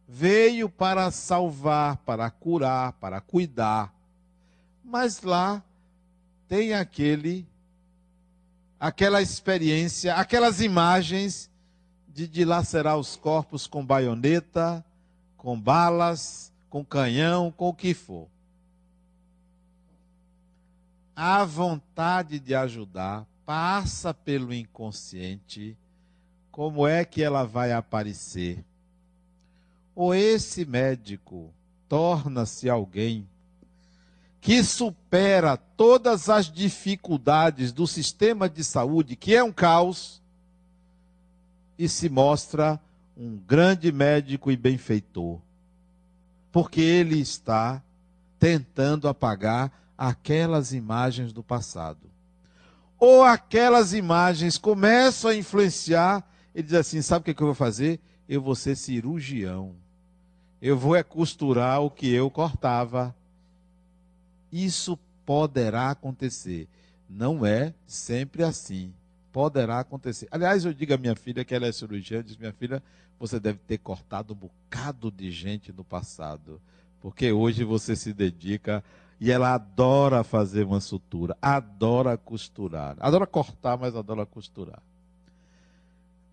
Veio 0.08 0.68
para 0.68 1.10
salvar, 1.12 1.98
para 1.98 2.28
curar, 2.30 2.92
para 2.94 3.20
cuidar. 3.20 3.94
Mas 4.84 5.22
lá 5.22 5.62
tem 6.48 6.74
aquele 6.74 7.46
aquela 8.78 9.20
experiência, 9.20 10.14
aquelas 10.14 10.60
imagens 10.60 11.50
de 12.08 12.26
dilacerar 12.26 12.96
os 12.96 13.14
corpos 13.14 13.66
com 13.66 13.84
baioneta, 13.84 14.84
com 15.36 15.60
balas, 15.60 16.49
com 16.70 16.84
canhão, 16.84 17.50
com 17.50 17.68
o 17.68 17.74
que 17.74 17.92
for. 17.92 18.28
A 21.14 21.44
vontade 21.44 22.38
de 22.38 22.54
ajudar 22.54 23.26
passa 23.44 24.14
pelo 24.14 24.54
inconsciente. 24.54 25.76
Como 26.52 26.86
é 26.86 27.04
que 27.04 27.22
ela 27.22 27.44
vai 27.44 27.72
aparecer? 27.72 28.64
Ou 29.94 30.14
esse 30.14 30.64
médico 30.64 31.52
torna-se 31.88 32.70
alguém 32.70 33.28
que 34.40 34.62
supera 34.64 35.56
todas 35.56 36.30
as 36.30 36.50
dificuldades 36.50 37.72
do 37.72 37.86
sistema 37.86 38.48
de 38.48 38.64
saúde, 38.64 39.16
que 39.16 39.34
é 39.34 39.44
um 39.44 39.52
caos, 39.52 40.22
e 41.76 41.88
se 41.88 42.08
mostra 42.08 42.80
um 43.16 43.36
grande 43.36 43.92
médico 43.92 44.50
e 44.50 44.56
benfeitor. 44.56 45.40
Porque 46.52 46.80
ele 46.80 47.20
está 47.20 47.82
tentando 48.38 49.08
apagar 49.08 49.70
aquelas 49.96 50.72
imagens 50.72 51.32
do 51.32 51.42
passado. 51.42 52.10
Ou 52.98 53.22
aquelas 53.22 53.92
imagens 53.92 54.58
começam 54.58 55.30
a 55.30 55.34
influenciar, 55.34 56.28
ele 56.54 56.64
diz 56.64 56.74
assim: 56.74 57.02
sabe 57.02 57.30
o 57.30 57.34
que 57.34 57.42
eu 57.42 57.46
vou 57.46 57.54
fazer? 57.54 58.00
Eu 58.28 58.42
vou 58.42 58.54
ser 58.54 58.76
cirurgião. 58.76 59.74
Eu 60.60 60.76
vou 60.76 60.94
é 60.94 61.02
costurar 61.02 61.80
o 61.80 61.90
que 61.90 62.12
eu 62.12 62.30
cortava 62.30 63.14
isso 64.52 64.98
poderá 65.24 65.90
acontecer. 65.90 66.68
Não 67.08 67.44
é 67.44 67.74
sempre 67.86 68.42
assim. 68.42 68.92
Poderá 69.32 69.80
acontecer. 69.80 70.26
Aliás, 70.30 70.64
eu 70.64 70.74
digo 70.74 70.92
à 70.92 70.98
minha 70.98 71.14
filha 71.14 71.44
que 71.44 71.54
ela 71.54 71.66
é 71.66 71.72
cirurgiã, 71.72 72.22
diz 72.22 72.36
minha 72.36 72.52
filha, 72.52 72.82
você 73.20 73.38
deve 73.38 73.58
ter 73.58 73.78
cortado 73.78 74.32
um 74.32 74.36
bocado 74.36 75.10
de 75.10 75.30
gente 75.30 75.72
no 75.72 75.84
passado, 75.84 76.60
porque 77.00 77.30
hoje 77.30 77.62
você 77.62 77.94
se 77.94 78.12
dedica 78.12 78.82
e 79.20 79.30
ela 79.30 79.54
adora 79.54 80.24
fazer 80.24 80.64
uma 80.64 80.80
sutura, 80.80 81.36
adora 81.40 82.16
costurar, 82.16 82.96
adora 82.98 83.26
cortar, 83.26 83.76
mas 83.76 83.94
adora 83.94 84.26
costurar. 84.26 84.82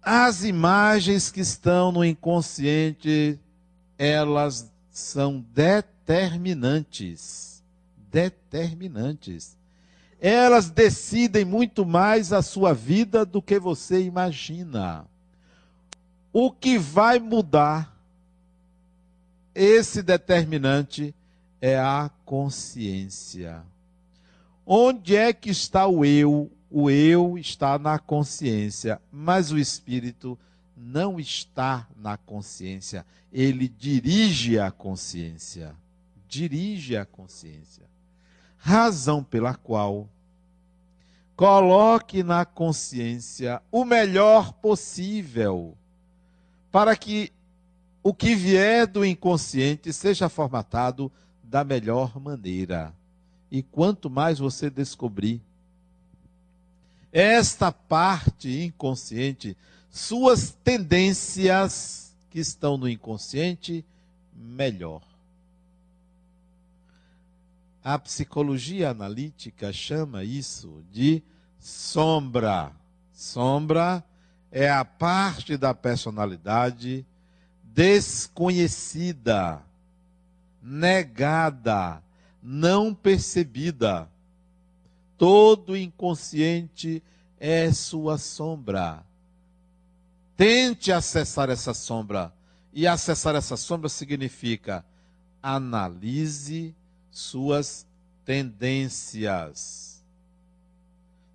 As 0.02 0.44
imagens 0.46 1.30
que 1.30 1.42
estão 1.42 1.92
no 1.92 2.06
inconsciente, 2.06 3.38
elas 3.98 4.72
são 4.90 5.46
determinantes 5.54 7.58
determinantes. 8.12 9.56
Elas 10.20 10.70
decidem 10.70 11.46
muito 11.46 11.86
mais 11.86 12.34
a 12.34 12.42
sua 12.42 12.74
vida 12.74 13.26
do 13.26 13.42
que 13.42 13.60
você 13.60 14.02
imagina. 14.02 15.06
O 16.32 16.52
que 16.52 16.78
vai 16.78 17.20
mudar 17.20 17.96
esse 19.54 20.04
determinante 20.04 21.14
é 21.60 21.78
a 21.78 22.10
consciência. 22.26 23.64
Onde 24.66 25.16
é 25.16 25.34
que 25.34 25.50
está 25.50 25.88
o 25.88 26.06
eu? 26.06 26.52
O 26.70 26.90
eu 26.90 27.38
está 27.38 27.80
na 27.80 27.98
consciência, 27.98 29.02
mas 29.12 29.52
o 29.52 29.58
espírito 29.58 30.38
não 30.76 31.20
está 31.20 31.88
na 31.96 32.18
consciência. 32.18 33.06
Ele 33.32 33.68
dirige 33.68 34.60
a 34.60 34.70
consciência. 34.70 35.74
Dirige 36.28 36.98
a 36.98 37.06
consciência 37.06 37.88
razão 38.68 39.24
pela 39.24 39.54
qual 39.54 40.10
coloque 41.38 42.24
na 42.24 42.44
consciência 42.44 43.62
o 43.72 43.86
melhor 43.86 44.52
possível, 44.52 45.77
para 46.72 46.96
que 46.96 47.32
o 48.04 48.14
que 48.14 48.36
vier 48.36 48.88
do 48.88 49.06
inconsciente 49.06 49.92
seja 49.92 50.30
formatado 50.30 51.12
da 51.44 51.64
melhor 51.64 52.20
maneira. 52.20 52.94
E 53.50 53.62
quanto 53.64 54.10
mais 54.10 54.40
você 54.40 54.70
descobrir 54.70 55.42
esta 57.12 57.72
parte 57.72 58.64
inconsciente, 58.64 59.58
suas 59.90 60.52
tendências 60.64 62.16
que 62.30 62.40
estão 62.40 62.78
no 62.78 62.88
inconsciente, 62.88 63.84
melhor. 64.36 65.02
A 67.84 67.98
psicologia 67.98 68.90
analítica 68.90 69.72
chama 69.72 70.24
isso 70.24 70.84
de 70.92 71.24
sombra. 71.60 72.72
Sombra 73.14 74.04
é 74.60 74.72
a 74.72 74.84
parte 74.84 75.56
da 75.56 75.72
personalidade 75.72 77.06
desconhecida, 77.64 79.62
negada, 80.64 82.02
não 82.42 82.92
percebida. 82.92 84.10
Todo 85.16 85.78
inconsciente 85.78 87.04
é 87.40 87.72
sua 87.72 88.18
sombra. 88.18 89.04
Tente 90.36 90.92
acessar 90.92 91.52
essa 91.52 91.76
sombra. 91.76 92.34
E 92.74 92.88
acessar 92.88 93.36
essa 93.36 93.56
sombra 93.56 93.90
significa 93.90 94.84
analise 95.42 96.74
suas 97.12 97.86
tendências. 98.26 100.04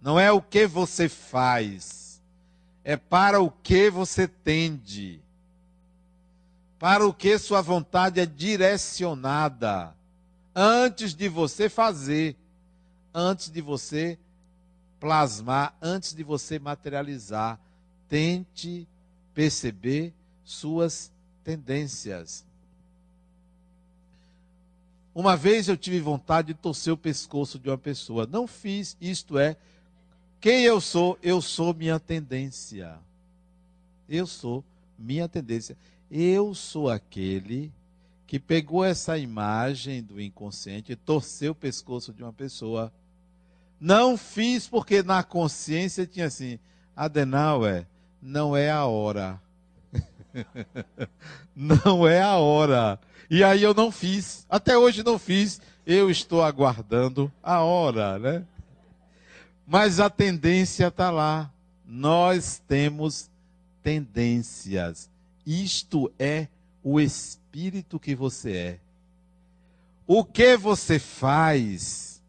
Não 0.00 0.18
é 0.18 0.32
o 0.32 0.42
que 0.42 0.66
você 0.66 1.08
faz, 1.08 2.01
é 2.84 2.96
para 2.96 3.40
o 3.40 3.50
que 3.50 3.90
você 3.90 4.26
tende. 4.26 5.20
Para 6.78 7.06
o 7.06 7.14
que 7.14 7.38
sua 7.38 7.60
vontade 7.60 8.20
é 8.20 8.26
direcionada. 8.26 9.94
Antes 10.54 11.14
de 11.14 11.28
você 11.28 11.68
fazer, 11.68 12.36
antes 13.14 13.48
de 13.48 13.60
você 13.60 14.18
plasmar, 14.98 15.76
antes 15.80 16.14
de 16.14 16.22
você 16.22 16.58
materializar, 16.58 17.58
tente 18.08 18.86
perceber 19.32 20.12
suas 20.44 21.10
tendências. 21.44 22.44
Uma 25.14 25.36
vez 25.36 25.68
eu 25.68 25.76
tive 25.76 26.00
vontade 26.00 26.48
de 26.48 26.54
torcer 26.54 26.92
o 26.92 26.96
pescoço 26.96 27.58
de 27.58 27.68
uma 27.68 27.78
pessoa. 27.78 28.26
Não 28.26 28.46
fiz, 28.46 28.96
isto 29.00 29.38
é, 29.38 29.56
quem 30.42 30.64
eu 30.64 30.80
sou? 30.80 31.16
Eu 31.22 31.40
sou 31.40 31.72
minha 31.72 32.00
tendência. 32.00 32.98
Eu 34.08 34.26
sou 34.26 34.64
minha 34.98 35.28
tendência. 35.28 35.76
Eu 36.10 36.52
sou 36.52 36.90
aquele 36.90 37.72
que 38.26 38.40
pegou 38.40 38.84
essa 38.84 39.16
imagem 39.16 40.02
do 40.02 40.20
inconsciente 40.20 40.90
e 40.90 40.96
torceu 40.96 41.52
o 41.52 41.54
pescoço 41.54 42.12
de 42.12 42.24
uma 42.24 42.32
pessoa. 42.32 42.92
Não 43.80 44.16
fiz 44.16 44.66
porque 44.66 45.00
na 45.00 45.22
consciência 45.22 46.08
tinha 46.08 46.26
assim, 46.26 46.58
Adenauer, 46.96 47.86
não 48.20 48.56
é 48.56 48.68
a 48.68 48.84
hora. 48.84 49.40
não 51.54 52.08
é 52.08 52.20
a 52.20 52.36
hora. 52.36 52.98
E 53.30 53.44
aí 53.44 53.62
eu 53.62 53.74
não 53.74 53.92
fiz. 53.92 54.44
Até 54.50 54.76
hoje 54.76 55.04
não 55.04 55.20
fiz. 55.20 55.60
Eu 55.86 56.10
estou 56.10 56.42
aguardando 56.42 57.30
a 57.40 57.60
hora, 57.60 58.18
né? 58.18 58.44
Mas 59.66 60.00
a 60.00 60.10
tendência 60.10 60.88
está 60.88 61.10
lá. 61.10 61.50
Nós 61.86 62.60
temos 62.66 63.30
tendências. 63.82 65.08
Isto 65.46 66.12
é 66.18 66.48
o 66.82 67.00
espírito 67.00 67.98
que 67.98 68.14
você 68.14 68.56
é. 68.56 68.78
O 70.06 70.24
que 70.24 70.56
você 70.56 70.98
faz 70.98 72.22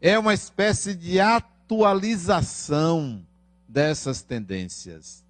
é 0.00 0.18
uma 0.18 0.34
espécie 0.34 0.94
de 0.94 1.20
atualização 1.20 3.24
dessas 3.68 4.22
tendências. 4.22 5.24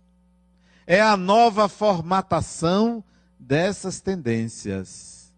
É 0.86 1.00
a 1.00 1.16
nova 1.16 1.68
formatação 1.68 3.02
dessas 3.38 4.00
tendências. 4.00 5.32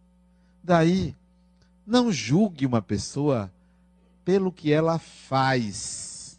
Daí, 0.62 1.14
não 1.86 2.10
julgue 2.10 2.66
uma 2.66 2.82
pessoa 2.82 3.50
pelo 4.26 4.50
que 4.50 4.72
ela 4.72 4.98
faz, 4.98 6.36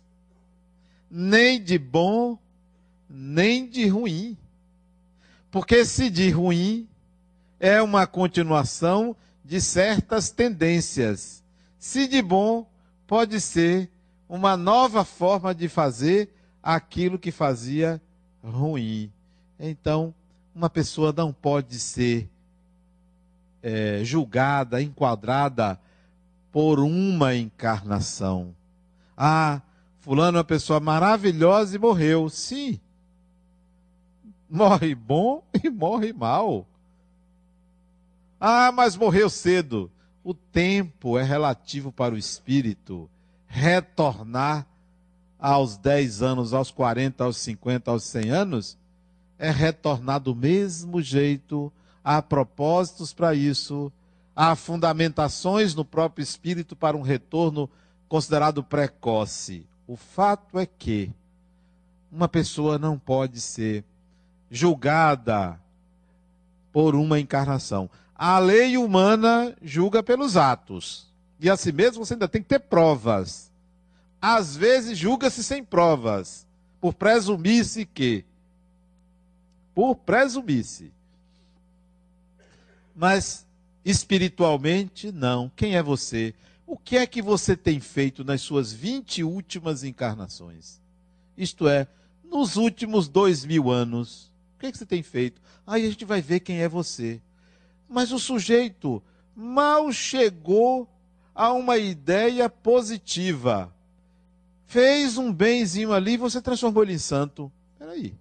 nem 1.09 1.63
de 1.63 1.79
bom, 1.79 2.37
nem 3.09 3.65
de 3.65 3.87
ruim. 3.87 4.37
Porque 5.49 5.85
se 5.85 6.09
de 6.09 6.29
ruim 6.29 6.85
é 7.57 7.81
uma 7.81 8.05
continuação 8.05 9.15
de 9.41 9.61
certas 9.61 10.29
tendências, 10.29 11.41
se 11.79 12.09
de 12.09 12.21
bom, 12.21 12.69
pode 13.07 13.39
ser 13.39 13.89
uma 14.27 14.57
nova 14.57 15.05
forma 15.05 15.55
de 15.55 15.69
fazer 15.69 16.29
aquilo 16.61 17.17
que 17.17 17.31
fazia 17.31 18.01
ruim. 18.43 19.09
Então, 19.57 20.13
uma 20.53 20.69
pessoa 20.69 21.13
não 21.15 21.31
pode 21.31 21.79
ser 21.79 22.29
é, 23.63 24.01
julgada, 24.03 24.81
enquadrada 24.81 25.79
por 26.51 26.79
uma 26.79 27.35
encarnação. 27.35 28.55
Ah, 29.15 29.61
fulano 29.99 30.37
é 30.37 30.39
uma 30.39 30.45
pessoa 30.45 30.79
maravilhosa 30.79 31.75
e 31.75 31.79
morreu. 31.79 32.29
Sim. 32.29 32.79
Morre 34.49 34.95
bom 34.95 35.43
e 35.63 35.69
morre 35.69 36.13
mal. 36.13 36.65
Ah, 38.39 38.71
mas 38.71 38.95
morreu 38.95 39.29
cedo. 39.29 39.91
O 40.23 40.33
tempo 40.33 41.17
é 41.17 41.23
relativo 41.23 41.91
para 41.91 42.13
o 42.13 42.17
espírito. 42.17 43.09
Retornar 43.47 44.65
aos 45.39 45.77
10 45.77 46.21
anos, 46.21 46.53
aos 46.53 46.71
40, 46.71 47.23
aos 47.23 47.37
50, 47.37 47.91
aos 47.91 48.03
100 48.03 48.29
anos, 48.31 48.77
é 49.37 49.51
retornar 49.51 50.19
do 50.19 50.35
mesmo 50.35 51.01
jeito, 51.01 51.71
há 52.03 52.21
propósitos 52.21 53.13
para 53.13 53.35
isso, 53.35 53.91
há 54.37 54.55
fundamentações 54.55 55.73
no 55.73 55.83
próprio 55.83 56.21
espírito 56.21 56.75
para 56.75 56.95
um 56.95 57.01
retorno 57.01 57.67
considerado 58.07 58.63
precoce. 58.63 59.65
O 59.87 59.95
fato 59.95 60.59
é 60.59 60.65
que 60.67 61.11
uma 62.11 62.27
pessoa 62.27 62.77
não 62.77 62.99
pode 62.99 63.41
ser 63.41 63.83
julgada 64.51 65.59
por 66.71 66.93
uma 66.93 67.19
encarnação. 67.19 67.89
A 68.15 68.37
lei 68.37 68.77
humana 68.77 69.55
julga 69.59 70.03
pelos 70.03 70.37
atos. 70.37 71.07
E 71.39 71.49
assim 71.49 71.71
mesmo 71.71 72.05
você 72.05 72.13
ainda 72.13 72.27
tem 72.27 72.43
que 72.43 72.47
ter 72.47 72.59
provas. 72.59 73.51
Às 74.21 74.55
vezes 74.55 74.99
julga-se 74.99 75.43
sem 75.43 75.63
provas, 75.63 76.45
por 76.79 76.93
presumir-se 76.93 77.87
que. 77.87 78.23
Por 79.73 79.95
presumir-se. 79.95 80.91
Mas 82.95 83.46
espiritualmente, 83.89 85.13
não. 85.13 85.49
Quem 85.55 85.77
é 85.77 85.81
você? 85.81 86.33
O 86.65 86.77
que 86.77 86.97
é 86.97 87.07
que 87.07 87.21
você 87.21 87.55
tem 87.55 87.79
feito 87.79 88.21
nas 88.21 88.41
suas 88.41 88.73
20 88.73 89.23
últimas 89.23 89.81
encarnações? 89.81 90.81
Isto 91.37 91.69
é, 91.69 91.87
nos 92.21 92.57
últimos 92.57 93.07
dois 93.07 93.45
mil 93.45 93.71
anos. 93.71 94.29
O 94.55 94.59
que, 94.59 94.65
é 94.65 94.71
que 94.73 94.77
você 94.77 94.85
tem 94.85 95.01
feito? 95.01 95.41
Aí 95.65 95.85
a 95.85 95.89
gente 95.89 96.03
vai 96.03 96.21
ver 96.21 96.41
quem 96.41 96.61
é 96.61 96.67
você. 96.67 97.21
Mas 97.87 98.11
o 98.11 98.19
sujeito 98.19 99.01
mal 99.33 99.89
chegou 99.93 100.89
a 101.33 101.53
uma 101.53 101.77
ideia 101.77 102.49
positiva. 102.49 103.73
Fez 104.65 105.17
um 105.17 105.31
benzinho 105.31 105.93
ali 105.93 106.13
e 106.13 106.17
você 106.17 106.41
transformou 106.41 106.83
ele 106.83 106.93
em 106.93 106.97
santo. 106.97 107.49
Peraí, 107.79 108.13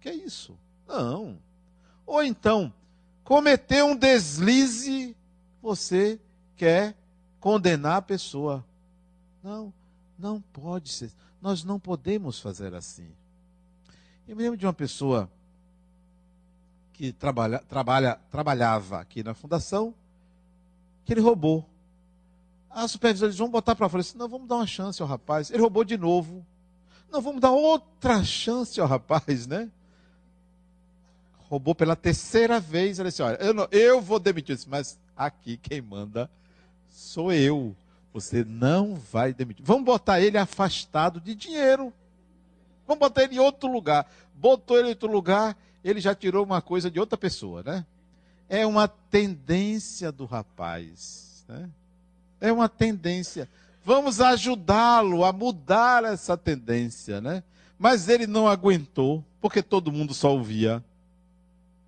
que 0.00 0.08
é 0.08 0.14
isso? 0.14 0.56
Não. 0.88 1.36
Ou 2.06 2.22
então, 2.22 2.72
cometeu 3.24 3.86
um 3.86 3.96
deslize, 3.96 5.16
você 5.60 6.20
quer 6.56 6.94
condenar 7.40 7.96
a 7.96 8.02
pessoa. 8.02 8.64
Não, 9.42 9.72
não 10.18 10.40
pode 10.40 10.90
ser. 10.90 11.10
Nós 11.40 11.64
não 11.64 11.78
podemos 11.78 12.40
fazer 12.40 12.74
assim. 12.74 13.08
Eu 14.28 14.36
me 14.36 14.42
lembro 14.42 14.56
de 14.56 14.64
uma 14.64 14.72
pessoa 14.72 15.28
que 16.92 17.12
trabalha, 17.12 17.58
trabalha, 17.68 18.20
trabalhava 18.30 19.00
aqui 19.00 19.22
na 19.22 19.34
fundação, 19.34 19.92
que 21.04 21.12
ele 21.12 21.20
roubou. 21.20 21.68
A 22.70 22.86
supervisora 22.86 23.30
disse, 23.30 23.38
vamos 23.38 23.52
botar 23.52 23.74
para 23.74 23.88
fora. 23.88 24.02
Disse, 24.02 24.16
não, 24.16 24.28
vamos 24.28 24.48
dar 24.48 24.56
uma 24.56 24.66
chance 24.66 25.02
ao 25.02 25.08
rapaz. 25.08 25.50
Ele 25.50 25.60
roubou 25.60 25.84
de 25.84 25.98
novo. 25.98 26.46
Não, 27.10 27.20
vamos 27.20 27.40
dar 27.40 27.50
outra 27.50 28.24
chance 28.24 28.80
ao 28.80 28.86
rapaz, 28.86 29.46
né? 29.46 29.70
Roubou 31.52 31.74
pela 31.74 31.94
terceira 31.94 32.58
vez. 32.58 32.98
Ele 32.98 33.10
disse, 33.10 33.22
olha, 33.22 33.36
eu, 33.36 33.52
não, 33.52 33.68
eu 33.70 34.00
vou 34.00 34.18
demitir. 34.18 34.56
disse, 34.56 34.68
mas 34.68 34.98
aqui 35.14 35.58
quem 35.58 35.82
manda 35.82 36.30
sou 36.88 37.30
eu. 37.30 37.76
Você 38.14 38.42
não 38.42 38.94
vai 38.94 39.34
demitir. 39.34 39.64
Vamos 39.64 39.84
botar 39.84 40.20
ele 40.20 40.38
afastado 40.38 41.20
de 41.20 41.34
dinheiro. 41.34 41.92
Vamos 42.86 43.00
botar 43.00 43.24
ele 43.24 43.34
em 43.34 43.38
outro 43.38 43.70
lugar. 43.70 44.10
Botou 44.34 44.78
ele 44.78 44.88
em 44.88 44.90
outro 44.90 45.12
lugar 45.12 45.54
ele 45.84 46.00
já 46.00 46.14
tirou 46.14 46.44
uma 46.44 46.62
coisa 46.62 46.90
de 46.90 47.00
outra 47.00 47.18
pessoa, 47.18 47.62
né? 47.62 47.84
É 48.48 48.66
uma 48.66 48.86
tendência 48.86 50.12
do 50.12 50.24
rapaz, 50.24 51.44
né? 51.48 51.68
É 52.40 52.52
uma 52.52 52.68
tendência. 52.68 53.48
Vamos 53.84 54.20
ajudá-lo 54.20 55.24
a 55.24 55.32
mudar 55.32 56.04
essa 56.04 56.36
tendência, 56.36 57.20
né? 57.20 57.42
Mas 57.78 58.08
ele 58.08 58.26
não 58.26 58.46
aguentou, 58.46 59.24
porque 59.40 59.62
todo 59.62 59.92
mundo 59.92 60.14
só 60.14 60.32
ouvia 60.32 60.82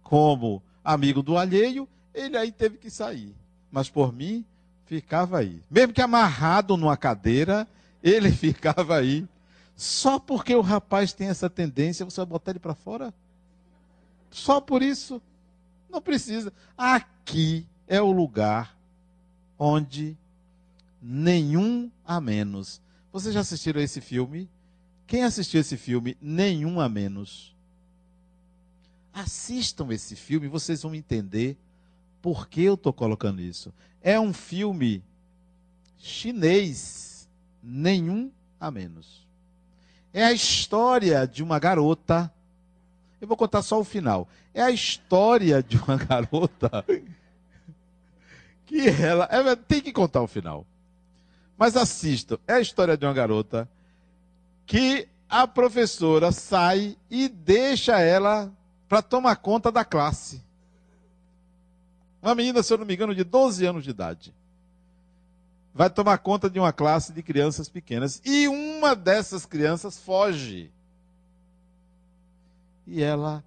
como 0.05 0.63
amigo 0.85 1.23
do 1.23 1.37
alheio, 1.37 1.89
ele 2.15 2.37
aí 2.37 2.53
teve 2.53 2.77
que 2.77 2.91
sair. 2.91 3.35
Mas 3.73 3.91
por 3.91 4.13
mim, 4.13 4.45
ficava 4.87 5.39
aí. 5.39 5.61
Mesmo 5.69 5.93
que 5.93 6.03
amarrado 6.03 6.77
numa 6.77 6.97
cadeira, 6.97 7.67
ele 8.03 8.31
ficava 8.33 8.99
aí. 8.99 9.27
Só 9.75 10.21
porque 10.21 10.55
o 10.55 10.61
rapaz 10.61 11.13
tem 11.13 11.29
essa 11.29 11.51
tendência, 11.51 12.05
você 12.05 12.19
vai 12.19 12.27
botar 12.27 12.53
ele 12.53 12.61
para 12.61 12.75
fora? 12.75 13.13
Só 14.31 14.61
por 14.61 14.83
isso? 14.83 15.21
Não 15.91 16.01
precisa. 16.01 16.53
Aqui 16.77 17.67
é 17.89 18.01
o 18.01 18.13
lugar 18.13 18.77
onde 19.59 20.17
nenhum 21.03 21.91
a 22.05 22.21
menos. 22.21 22.81
Vocês 23.13 23.35
já 23.35 23.41
assistiram 23.41 23.81
esse 23.81 24.01
filme? 24.01 24.49
Quem 25.07 25.23
assistiu 25.23 25.61
esse 25.61 25.77
filme? 25.77 26.17
Nenhum 26.21 26.81
a 26.81 26.89
menos. 26.89 27.54
Assistam 29.15 29.93
esse 29.93 30.17
filme, 30.17 30.49
vocês 30.49 30.83
vão 30.83 30.95
entender 30.95 31.57
por 32.21 32.49
que 32.49 32.63
eu 32.63 32.75
estou 32.75 32.93
colocando 32.93 33.41
isso. 33.41 33.73
É 34.03 34.19
um 34.19 34.33
filme 34.33 35.03
chinês, 35.97 37.29
nenhum 37.63 38.31
a 38.61 38.71
menos. 38.71 39.25
É 40.13 40.25
a 40.25 40.33
história 40.33 41.27
de 41.27 41.43
uma 41.43 41.59
garota 41.59 42.31
eu 43.25 43.29
vou 43.29 43.39
contar 43.39 43.63
só 43.63 43.81
o 43.81 43.85
final. 43.85 44.29
É 44.53 44.61
a 44.61 44.71
história 44.71 45.63
de 45.63 45.79
uma 45.79 45.97
garota 46.05 46.85
que 48.67 48.87
ela. 48.87 49.27
ela 49.31 49.57
tem 49.57 49.81
que 49.81 49.95
contar 49.95 50.21
o 50.21 50.27
final. 50.27 50.67
Mas 51.57 51.75
assistam. 51.75 52.39
É 52.47 52.53
a 52.53 52.61
história 52.61 52.99
de 52.99 53.07
uma 53.07 53.15
garota 53.15 53.67
que 54.67 55.09
a 55.27 55.47
professora 55.47 56.33
sai 56.33 56.99
e 57.11 57.27
deixa 57.27 57.99
ela 57.99 58.53
para 58.89 59.03
tomar 59.03 59.37
conta 59.37 59.71
da 59.71 59.85
classe. 59.85 60.43
Uma 62.23 62.35
menina, 62.35 62.63
se 62.63 62.73
eu 62.73 62.79
não 62.79 62.87
me 62.87 62.95
engano, 62.95 63.15
de 63.15 63.25
12 63.25 63.67
anos 63.67 63.85
de 63.85 63.91
idade. 63.91 64.35
Vai 65.75 65.91
tomar 65.91 66.19
conta 66.19 66.49
de 66.49 66.59
uma 66.59 66.73
classe 66.73 67.13
de 67.13 67.23
crianças 67.23 67.69
pequenas. 67.69 68.21
E 68.25 68.49
uma 68.49 68.95
dessas 68.95 69.45
crianças 69.45 69.99
foge 69.99 70.71
e 72.87 73.03
ela 73.03 73.43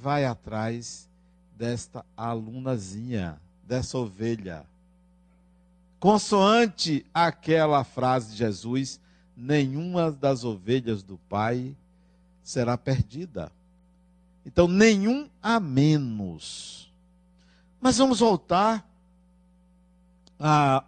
vai 0.00 0.24
atrás 0.24 1.08
desta 1.56 2.04
alunazinha, 2.16 3.40
dessa 3.64 3.98
ovelha. 3.98 4.64
Consoante 5.98 7.04
aquela 7.12 7.82
frase 7.82 8.30
de 8.30 8.36
Jesus, 8.36 9.00
nenhuma 9.36 10.12
das 10.12 10.44
ovelhas 10.44 11.02
do 11.02 11.18
Pai 11.28 11.74
será 12.42 12.78
perdida. 12.78 13.50
Então, 14.44 14.66
nenhum 14.66 15.28
a 15.42 15.60
menos. 15.60 16.92
Mas 17.80 17.98
vamos 17.98 18.20
voltar 18.20 18.86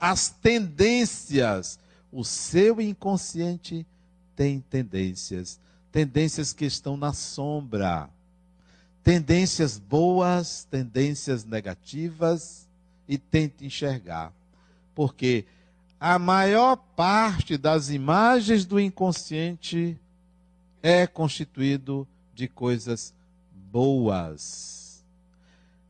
às 0.00 0.28
tendências. 0.28 1.78
O 2.10 2.24
seu 2.24 2.80
inconsciente 2.80 3.86
tem 4.34 4.60
tendências 4.60 5.60
tendências 5.90 6.52
que 6.52 6.64
estão 6.64 6.96
na 6.96 7.12
sombra, 7.12 8.08
tendências 9.02 9.78
boas, 9.78 10.66
tendências 10.70 11.44
negativas, 11.44 12.68
e 13.08 13.18
tente 13.18 13.66
enxergar. 13.66 14.32
Porque 14.94 15.44
a 15.98 16.18
maior 16.18 16.76
parte 16.76 17.56
das 17.56 17.90
imagens 17.90 18.64
do 18.64 18.78
inconsciente 18.78 19.98
é 20.82 21.06
constituído 21.06 22.06
de 22.34 22.46
coisas 22.46 23.12
boas. 23.70 25.04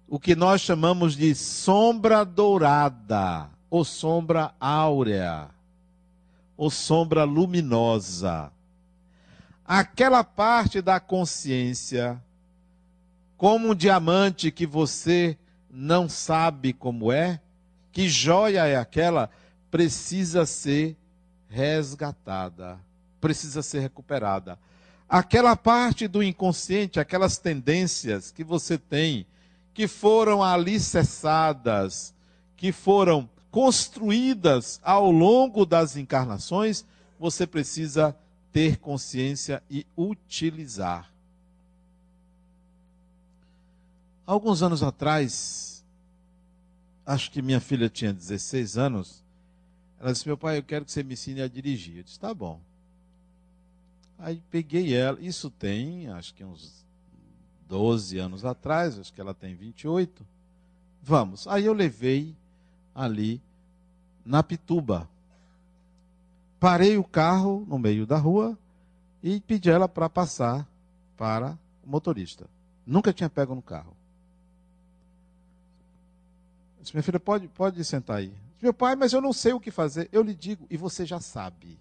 O 0.08 0.18
que 0.18 0.34
nós 0.34 0.60
chamamos 0.60 1.16
de 1.16 1.34
sombra 1.34 2.24
dourada, 2.24 3.48
ou 3.70 3.84
sombra 3.84 4.52
áurea, 4.58 5.48
ou 6.56 6.70
sombra 6.70 7.24
luminosa. 7.24 8.52
Aquela 9.64 10.24
parte 10.24 10.82
da 10.82 10.98
consciência, 10.98 12.20
como 13.36 13.70
um 13.70 13.74
diamante 13.74 14.50
que 14.50 14.66
você 14.66 15.38
não 15.70 16.08
sabe 16.08 16.72
como 16.72 17.12
é, 17.12 17.40
que 17.92 18.08
joia 18.08 18.66
é 18.66 18.76
aquela, 18.76 19.30
precisa 19.70 20.44
ser 20.44 20.96
resgatada, 21.48 22.78
precisa 23.20 23.62
ser 23.62 23.78
recuperada. 23.80 24.58
Aquela 25.10 25.56
parte 25.56 26.06
do 26.06 26.22
inconsciente, 26.22 27.00
aquelas 27.00 27.36
tendências 27.36 28.30
que 28.30 28.44
você 28.44 28.78
tem, 28.78 29.26
que 29.74 29.88
foram 29.88 30.40
alicerçadas, 30.40 32.14
que 32.56 32.70
foram 32.70 33.28
construídas 33.50 34.80
ao 34.84 35.10
longo 35.10 35.66
das 35.66 35.96
encarnações, 35.96 36.84
você 37.18 37.44
precisa 37.44 38.16
ter 38.52 38.76
consciência 38.76 39.60
e 39.68 39.84
utilizar. 39.96 41.10
Alguns 44.24 44.62
anos 44.62 44.80
atrás, 44.80 45.84
acho 47.04 47.32
que 47.32 47.42
minha 47.42 47.58
filha 47.60 47.88
tinha 47.88 48.12
16 48.12 48.78
anos, 48.78 49.24
ela 49.98 50.12
disse: 50.12 50.28
Meu 50.28 50.38
pai, 50.38 50.58
eu 50.58 50.62
quero 50.62 50.84
que 50.84 50.92
você 50.92 51.02
me 51.02 51.14
ensine 51.14 51.42
a 51.42 51.48
dirigir. 51.48 51.96
Eu 51.96 52.04
disse: 52.04 52.20
Tá 52.20 52.32
bom. 52.32 52.60
Aí 54.20 54.42
peguei 54.50 54.94
ela, 54.94 55.18
isso 55.20 55.50
tem, 55.50 56.08
acho 56.08 56.34
que 56.34 56.44
uns 56.44 56.84
12 57.66 58.18
anos 58.18 58.44
atrás, 58.44 58.98
acho 58.98 59.12
que 59.12 59.20
ela 59.20 59.32
tem 59.32 59.54
28. 59.54 60.26
Vamos. 61.02 61.46
Aí 61.46 61.64
eu 61.64 61.72
levei 61.72 62.36
ali 62.94 63.40
na 64.24 64.42
Pituba. 64.42 65.08
Parei 66.58 66.98
o 66.98 67.04
carro 67.04 67.64
no 67.66 67.78
meio 67.78 68.06
da 68.06 68.18
rua 68.18 68.58
e 69.22 69.40
pedi 69.40 69.70
ela 69.70 69.88
para 69.88 70.10
passar 70.10 70.68
para 71.16 71.58
o 71.82 71.88
motorista. 71.88 72.46
Nunca 72.86 73.12
tinha 73.12 73.30
pego 73.30 73.54
no 73.54 73.62
carro. 73.62 73.96
Disse, 76.80 76.94
minha 76.94 77.02
filha, 77.02 77.20
pode, 77.20 77.48
pode 77.48 77.82
sentar 77.84 78.18
aí. 78.18 78.32
Meu 78.60 78.74
pai, 78.74 78.96
mas 78.96 79.12
eu 79.12 79.20
não 79.22 79.32
sei 79.32 79.54
o 79.54 79.60
que 79.60 79.70
fazer. 79.70 80.08
Eu 80.12 80.22
lhe 80.22 80.34
digo, 80.34 80.66
e 80.68 80.76
você 80.76 81.06
já 81.06 81.20
sabe. 81.20 81.78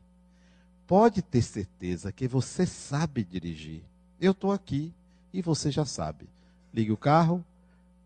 Pode 0.89 1.21
ter 1.21 1.43
certeza 1.43 2.11
que 2.11 2.27
você 2.27 2.65
sabe 2.65 3.23
dirigir. 3.23 3.83
Eu 4.19 4.31
estou 4.31 4.51
aqui 4.51 4.91
e 5.31 5.39
você 5.39 5.69
já 5.69 5.85
sabe. 5.85 6.27
Ligue 6.73 6.91
o 6.91 6.97
carro, 6.97 7.45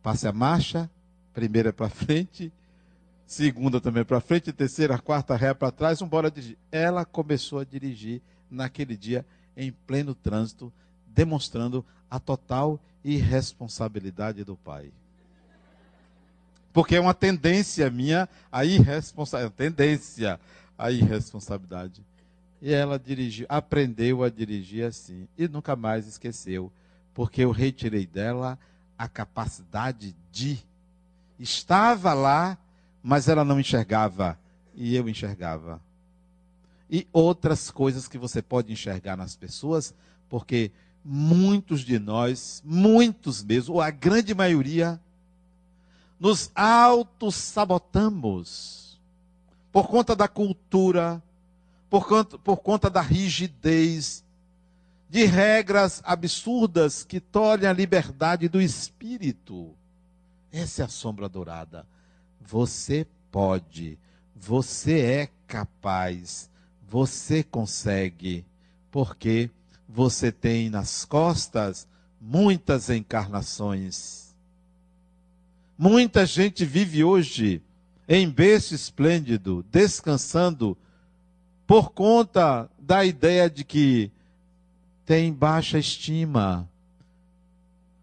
passe 0.03 0.27
a 0.27 0.33
marcha, 0.33 0.91
primeira 1.33 1.71
para 1.71 1.87
frente, 1.87 2.51
segunda 3.25 3.79
também 3.79 4.03
para 4.03 4.19
frente, 4.19 4.51
terceira, 4.51 4.99
quarta 4.99 5.33
ré 5.37 5.53
para 5.53 5.71
trás, 5.71 6.01
embora 6.01 6.29
dirigir. 6.29 6.57
Ela 6.69 7.05
começou 7.05 7.59
a 7.59 7.63
dirigir 7.63 8.21
naquele 8.51 8.97
dia 8.97 9.25
em 9.55 9.71
pleno 9.71 10.13
trânsito, 10.13 10.69
demonstrando 11.07 11.85
a 12.11 12.19
total 12.19 12.77
irresponsabilidade 13.01 14.43
do 14.43 14.57
pai. 14.57 14.91
Porque 16.73 16.97
é 16.97 16.99
uma 16.99 17.13
tendência 17.13 17.89
minha 17.89 18.27
a 18.51 18.65
irresponsabilidade. 18.65 19.55
Tendência 19.55 20.37
a 20.77 20.91
irresponsabilidade. 20.91 22.01
E 22.65 22.73
ela 22.73 22.97
dirigiu, 22.97 23.45
aprendeu 23.49 24.23
a 24.23 24.29
dirigir 24.29 24.85
assim. 24.85 25.27
E 25.37 25.49
nunca 25.49 25.75
mais 25.75 26.07
esqueceu. 26.07 26.71
Porque 27.13 27.41
eu 27.41 27.51
retirei 27.51 28.07
dela 28.07 28.57
a 28.97 29.09
capacidade 29.09 30.15
de. 30.31 30.57
Estava 31.37 32.13
lá, 32.13 32.57
mas 33.03 33.27
ela 33.27 33.43
não 33.43 33.59
enxergava. 33.59 34.39
E 34.73 34.95
eu 34.95 35.09
enxergava. 35.09 35.81
E 36.89 37.05
outras 37.11 37.69
coisas 37.69 38.07
que 38.07 38.17
você 38.17 38.41
pode 38.41 38.71
enxergar 38.71 39.17
nas 39.17 39.35
pessoas, 39.35 39.93
porque 40.29 40.71
muitos 41.03 41.81
de 41.81 41.99
nós, 41.99 42.63
muitos 42.65 43.43
mesmo, 43.43 43.73
ou 43.73 43.81
a 43.81 43.91
grande 43.91 44.33
maioria, 44.33 44.97
nos 46.17 46.49
auto-sabotamos 46.55 48.97
por 49.69 49.89
conta 49.89 50.15
da 50.15 50.29
cultura, 50.29 51.21
por 51.93 52.07
conta, 52.07 52.39
por 52.39 52.57
conta 52.57 52.89
da 52.89 53.01
rigidez, 53.01 54.23
de 55.07 55.25
regras 55.25 56.01
absurdas 56.03 57.03
que 57.03 57.19
tolhem 57.19 57.69
a 57.69 57.71
liberdade 57.71 58.49
do 58.49 58.59
espírito. 58.59 59.75
Essa 60.51 60.81
é 60.81 60.85
a 60.85 60.87
sombra 60.87 61.29
dourada. 61.29 61.85
Você 62.41 63.05
pode, 63.31 63.99
você 64.35 65.01
é 65.01 65.29
capaz, 65.45 66.49
você 66.89 67.43
consegue, 67.43 68.43
porque 68.89 69.51
você 69.87 70.31
tem 70.31 70.71
nas 70.71 71.05
costas 71.05 71.87
muitas 72.19 72.89
encarnações 72.89 74.33
Muita 75.77 76.25
gente 76.25 76.65
vive 76.65 77.03
hoje 77.03 77.61
em 78.07 78.29
berço 78.29 78.73
esplêndido, 78.73 79.63
descansando, 79.71 80.75
por 81.73 81.89
conta 81.89 82.69
da 82.77 83.03
ideia 83.03 83.49
de 83.49 83.63
que 83.63 84.11
tem 85.07 85.33
baixa 85.33 85.79
estima, 85.79 86.69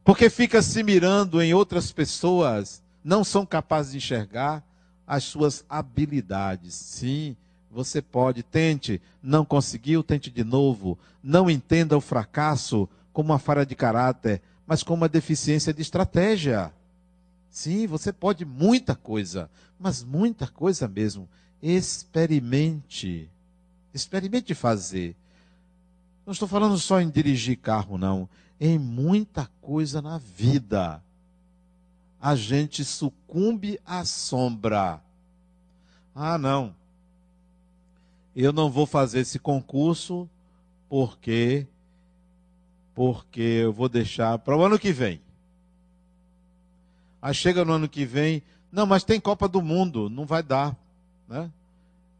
porque 0.02 0.28
fica 0.28 0.60
se 0.60 0.82
mirando 0.82 1.40
em 1.40 1.54
outras 1.54 1.92
pessoas, 1.92 2.82
não 3.04 3.22
são 3.22 3.46
capazes 3.46 3.92
de 3.92 3.98
enxergar 3.98 4.60
as 5.06 5.22
suas 5.22 5.64
habilidades. 5.68 6.74
Sim, 6.74 7.36
você 7.70 8.02
pode, 8.02 8.42
tente, 8.42 9.00
não 9.22 9.44
conseguiu, 9.44 10.02
tente 10.02 10.32
de 10.32 10.42
novo. 10.42 10.98
Não 11.22 11.48
entenda 11.48 11.96
o 11.96 12.00
fracasso 12.00 12.88
como 13.12 13.30
uma 13.30 13.38
falha 13.38 13.64
de 13.64 13.76
caráter, 13.76 14.42
mas 14.66 14.82
como 14.82 15.02
uma 15.02 15.08
deficiência 15.08 15.72
de 15.72 15.80
estratégia. 15.80 16.72
Sim, 17.48 17.86
você 17.86 18.12
pode 18.12 18.44
muita 18.44 18.96
coisa, 18.96 19.48
mas 19.78 20.02
muita 20.02 20.48
coisa 20.48 20.88
mesmo. 20.88 21.28
Experimente. 21.62 23.30
Experimente 23.92 24.54
fazer. 24.54 25.16
Não 26.24 26.32
estou 26.32 26.46
falando 26.46 26.78
só 26.78 27.00
em 27.00 27.10
dirigir 27.10 27.56
carro, 27.58 27.98
não. 27.98 28.28
Em 28.60 28.78
muita 28.78 29.50
coisa 29.60 30.00
na 30.00 30.18
vida. 30.18 31.02
A 32.20 32.36
gente 32.36 32.84
sucumbe 32.84 33.80
à 33.84 34.04
sombra. 34.04 35.02
Ah, 36.14 36.36
não. 36.36 36.74
Eu 38.36 38.52
não 38.52 38.70
vou 38.70 38.86
fazer 38.86 39.20
esse 39.20 39.38
concurso 39.38 40.28
porque 40.88 41.66
porque 42.94 43.40
eu 43.40 43.72
vou 43.72 43.88
deixar 43.88 44.38
para 44.38 44.56
o 44.56 44.62
ano 44.62 44.78
que 44.78 44.92
vem. 44.92 45.22
Aí 47.22 47.32
chega 47.32 47.64
no 47.64 47.72
ano 47.72 47.88
que 47.88 48.04
vem, 48.04 48.42
não, 48.70 48.86
mas 48.86 49.04
tem 49.04 49.20
Copa 49.20 49.48
do 49.48 49.62
Mundo, 49.62 50.10
não 50.10 50.26
vai 50.26 50.42
dar. 50.42 50.76
Né? 51.28 51.50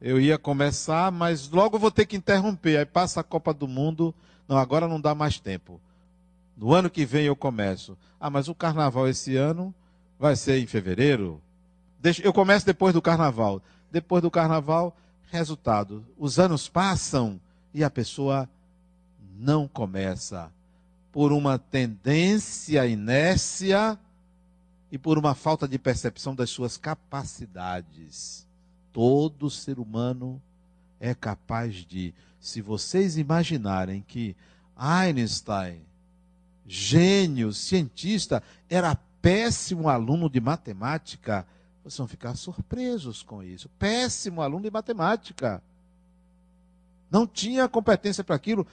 Eu 0.01 0.21
ia 0.21 0.39
começar, 0.39 1.13
mas 1.13 1.49
logo 1.49 1.79
vou 1.79 1.91
ter 1.91 2.07
que 2.07 2.17
interromper. 2.17 2.79
Aí 2.79 2.87
passa 2.87 3.21
a 3.21 3.25
Copa 3.25 3.53
do 3.53 3.69
Mundo, 3.69 4.15
não, 4.49 4.57
agora 4.57 4.89
não 4.89 5.01
dá 5.01 5.15
mais 5.15 5.39
tempo. 5.39 5.81
No 6.57 6.73
ano 6.73 6.91
que 6.91 7.05
vem 7.05 7.25
eu 7.25 7.37
começo. 7.37 7.97
Ah, 8.19 8.31
mas 8.31 8.49
o 8.49 8.55
carnaval 8.55 9.09
esse 9.09 9.37
ano 9.37 9.75
vai 10.19 10.37
ser 10.37 10.59
em 10.59 10.67
fevereiro? 10.67 11.41
Deixa, 11.99 12.23
eu 12.23 12.33
começo 12.33 12.65
depois 12.65 12.95
do 12.95 13.03
carnaval. 13.03 13.63
Depois 13.91 14.23
do 14.23 14.31
carnaval, 14.31 14.97
resultado. 15.31 16.05
Os 16.19 16.39
anos 16.39 16.69
passam 16.69 17.41
e 17.73 17.85
a 17.85 17.91
pessoa 17.91 18.49
não 19.39 19.69
começa. 19.69 20.51
Por 21.13 21.33
uma 21.33 21.59
tendência, 21.59 22.87
inércia, 22.87 23.99
e 24.91 24.99
por 24.99 25.19
uma 25.19 25.35
falta 25.35 25.69
de 25.69 25.79
percepção 25.79 26.35
das 26.35 26.51
suas 26.51 26.77
capacidades. 26.77 28.47
Todo 28.93 29.51
ser 29.51 29.79
humano 29.79 30.41
é 30.99 31.15
capaz 31.15 31.75
de. 31.75 32.15
Se 32.41 32.63
vocês 32.63 33.19
imaginarem 33.19 34.03
que 34.07 34.35
Einstein, 34.77 35.83
gênio, 36.67 37.53
cientista, 37.53 38.43
era 38.69 38.97
péssimo 39.21 39.89
aluno 39.89 40.31
de 40.31 40.41
matemática, 40.41 41.47
vocês 41.83 41.99
vão 41.99 42.09
ficar 42.09 42.35
surpresos 42.37 43.23
com 43.23 43.43
isso. 43.43 43.69
Péssimo 43.79 44.41
aluno 44.41 44.63
de 44.63 44.71
matemática. 44.71 45.63
Não 47.11 47.27
tinha 47.27 47.69
competência 47.69 48.25
para 48.25 48.37
aquilo. 48.37 48.67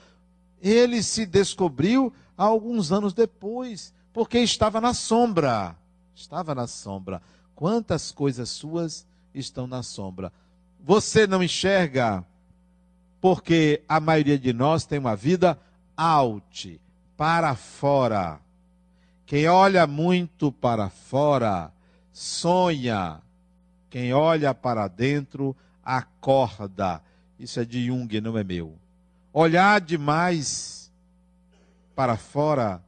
Ele 0.62 1.02
se 1.02 1.26
descobriu 1.26 2.12
alguns 2.36 2.90
anos 2.90 3.12
depois, 3.12 3.92
porque 4.12 4.38
estava 4.38 4.80
na 4.80 4.94
sombra 4.94 5.76
estava 6.20 6.54
na 6.54 6.66
sombra. 6.66 7.22
Quantas 7.54 8.10
coisas 8.12 8.48
suas 8.48 9.06
estão 9.40 9.66
na 9.66 9.82
sombra? 9.82 10.32
Você 10.84 11.26
não 11.26 11.42
enxerga 11.42 12.24
porque 13.20 13.82
a 13.88 13.98
maioria 14.00 14.38
de 14.38 14.52
nós 14.52 14.84
tem 14.84 14.98
uma 14.98 15.16
vida 15.16 15.58
out, 15.96 16.80
para 17.16 17.54
fora. 17.56 18.40
Quem 19.26 19.48
olha 19.48 19.86
muito 19.86 20.52
para 20.52 20.88
fora 20.88 21.72
sonha. 22.18 23.20
Quem 23.90 24.12
olha 24.12 24.52
para 24.52 24.88
dentro 24.88 25.56
acorda. 25.84 27.00
Isso 27.38 27.60
é 27.60 27.64
de 27.64 27.86
Jung, 27.86 28.20
não 28.20 28.36
é 28.36 28.44
meu. 28.44 28.74
Olhar 29.32 29.80
demais 29.80 30.92
para 31.94 32.16
fora, 32.16 32.82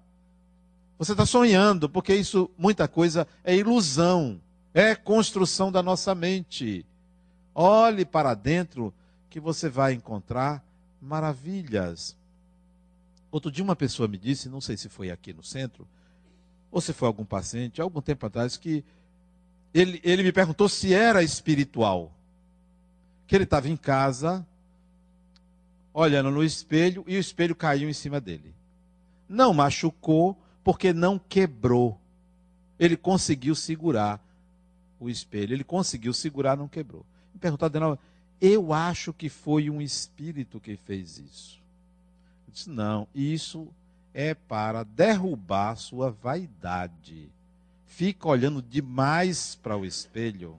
você 0.98 1.12
está 1.12 1.24
sonhando, 1.24 1.88
porque 1.88 2.14
isso, 2.14 2.51
muita 2.59 2.86
coisa, 2.86 3.26
é 3.42 3.57
ilusão, 3.57 4.40
é 4.72 4.94
construção 4.94 5.70
da 5.70 5.82
nossa 5.82 6.14
mente. 6.14 6.84
Olhe 7.54 8.04
para 8.04 8.34
dentro 8.34 8.94
que 9.28 9.40
você 9.40 9.68
vai 9.68 9.92
encontrar 9.92 10.64
maravilhas. 11.00 12.16
Outro 13.30 13.50
dia 13.50 13.64
uma 13.64 13.76
pessoa 13.76 14.08
me 14.08 14.18
disse, 14.18 14.48
não 14.48 14.60
sei 14.60 14.76
se 14.76 14.88
foi 14.88 15.10
aqui 15.10 15.32
no 15.32 15.42
centro, 15.42 15.86
ou 16.70 16.80
se 16.80 16.92
foi 16.92 17.06
algum 17.06 17.24
paciente, 17.24 17.80
algum 17.80 18.00
tempo 18.00 18.26
atrás, 18.26 18.56
que 18.56 18.84
ele, 19.72 20.00
ele 20.02 20.22
me 20.22 20.32
perguntou 20.32 20.68
se 20.68 20.92
era 20.92 21.22
espiritual. 21.22 22.12
Que 23.26 23.36
ele 23.36 23.44
estava 23.44 23.68
em 23.68 23.76
casa, 23.76 24.44
olhando 25.94 26.30
no 26.30 26.42
espelho, 26.42 27.04
e 27.06 27.16
o 27.16 27.20
espelho 27.20 27.54
caiu 27.54 27.88
em 27.88 27.92
cima 27.92 28.20
dele. 28.20 28.52
Não 29.28 29.54
machucou, 29.54 30.36
porque 30.64 30.92
não 30.92 31.18
quebrou. 31.18 31.98
Ele 32.78 32.96
conseguiu 32.96 33.54
segurar 33.54 34.20
o 35.01 35.09
espelho. 35.09 35.55
Ele 35.55 35.64
conseguiu 35.64 36.12
segurar, 36.12 36.57
não 36.57 36.68
quebrou. 36.68 37.05
Me 37.32 37.40
perguntaram 37.40 37.94
de 37.94 38.01
eu 38.40 38.72
acho 38.72 39.12
que 39.12 39.28
foi 39.28 39.68
um 39.68 39.82
espírito 39.82 40.61
que 40.61 40.76
fez 40.76 41.18
isso. 41.18 41.61
Eu 42.46 42.53
disse, 42.53 42.70
não, 42.70 43.07
isso 43.14 43.68
é 44.14 44.34
para 44.34 44.82
derrubar 44.82 45.76
sua 45.76 46.11
vaidade. 46.11 47.28
Fica 47.86 48.28
olhando 48.28 48.62
demais 48.62 49.55
para 49.57 49.76
o 49.76 49.84
espelho. 49.84 50.57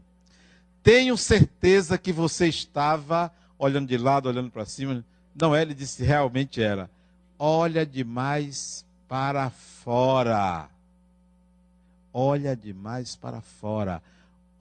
Tenho 0.84 1.18
certeza 1.18 1.98
que 1.98 2.12
você 2.12 2.48
estava 2.48 3.32
olhando 3.58 3.88
de 3.88 3.98
lado, 3.98 4.30
olhando 4.30 4.52
para 4.52 4.66
cima. 4.66 5.04
Não, 5.34 5.56
ele 5.56 5.74
disse 5.74 6.04
realmente 6.04 6.62
era. 6.62 6.90
Olha 7.38 7.86
demais 7.86 8.86
para 9.08 9.50
fora. 9.50 10.70
Olha 12.14 12.56
demais 12.56 13.16
para 13.16 13.42
fora. 13.42 14.02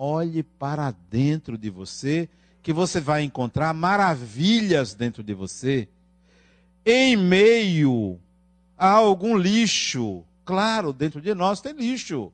Olhe 0.03 0.42
para 0.42 0.94
dentro 1.11 1.59
de 1.59 1.68
você 1.68 2.26
que 2.62 2.72
você 2.72 2.98
vai 3.03 3.22
encontrar 3.22 3.74
maravilhas 3.74 4.94
dentro 4.94 5.22
de 5.22 5.34
você, 5.34 5.86
em 6.86 7.14
meio 7.18 8.18
a 8.78 8.92
algum 8.92 9.36
lixo. 9.36 10.24
Claro, 10.42 10.94
dentro 10.94 11.20
de 11.20 11.34
nós 11.34 11.61
tem 11.61 11.74
lixo. 11.74 12.32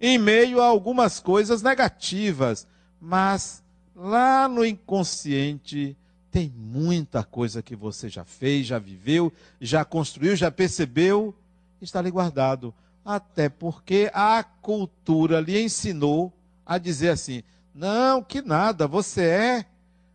Em 0.00 0.16
meio 0.16 0.62
a 0.62 0.66
algumas 0.66 1.18
coisas 1.18 1.60
negativas, 1.60 2.68
mas 3.00 3.60
lá 3.92 4.46
no 4.46 4.64
inconsciente 4.64 5.96
tem 6.30 6.54
muita 6.56 7.24
coisa 7.24 7.64
que 7.64 7.74
você 7.74 8.08
já 8.08 8.24
fez, 8.24 8.68
já 8.68 8.78
viveu, 8.78 9.32
já 9.60 9.84
construiu, 9.84 10.36
já 10.36 10.52
percebeu, 10.52 11.34
está 11.82 11.98
ali 11.98 12.12
guardado. 12.12 12.72
Até 13.04 13.48
porque 13.48 14.08
a 14.14 14.44
cultura 14.44 15.40
lhe 15.40 15.60
ensinou 15.60 16.32
a 16.66 16.78
dizer 16.78 17.10
assim: 17.10 17.42
não, 17.74 18.22
que 18.22 18.40
nada, 18.40 18.86
você 18.86 19.22
é 19.22 19.66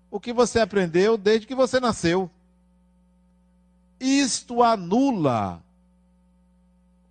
o 0.10 0.20
que 0.20 0.34
você 0.34 0.60
aprendeu 0.60 1.18
desde 1.18 1.46
que 1.46 1.56
você 1.56 1.80
nasceu. 1.80 2.30
Isto 4.00 4.64
anula 4.64 5.62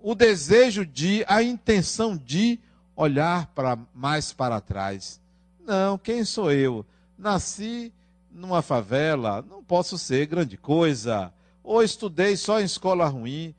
o 0.01 0.15
desejo 0.15 0.87
de, 0.87 1.25
a 1.29 1.43
intenção 1.43 2.17
de 2.17 2.59
olhar 2.97 3.47
para 3.49 3.79
mais 3.95 4.33
para 4.33 4.61
trás. 4.61 5.21
Não, 5.61 5.99
quem 5.99 6.25
sou 6.25 6.51
eu? 6.51 6.85
Nasci 7.17 7.93
numa 8.31 8.63
favela, 8.63 9.45
não 9.49 9.63
posso 9.63 9.99
ser 9.99 10.27
grande 10.27 10.57
coisa. 10.57 11.33
Ou 11.63 11.83
estudei 11.83 12.37
só 12.37 12.61
em 12.61 12.65
escola 12.65 13.07
ruim, 13.07 13.55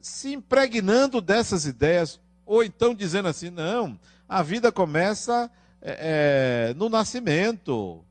se 0.00 0.32
impregnando 0.32 1.20
dessas 1.20 1.64
ideias, 1.64 2.18
ou 2.44 2.64
então 2.64 2.94
dizendo 2.94 3.28
assim: 3.28 3.50
não, 3.50 3.98
a 4.28 4.42
vida 4.42 4.70
começa 4.70 5.50
é, 5.80 6.70
é, 6.70 6.74
no 6.74 6.88
nascimento. 6.88 8.04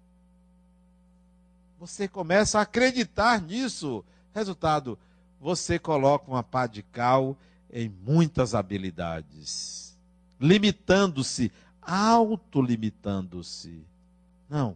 Você 1.79 2.07
começa 2.07 2.59
a 2.59 2.63
acreditar 2.63 3.41
nisso. 3.41 4.03
Resultado, 4.33 4.97
você 5.39 5.77
coloca 5.77 6.29
uma 6.29 6.41
pá 6.41 6.65
de 6.65 6.81
cal 6.81 7.37
em 7.71 7.87
muitas 7.89 8.55
habilidades, 8.55 9.95
limitando-se, 10.39 11.51
autolimitando-se. 11.81 13.83
Não, 14.49 14.75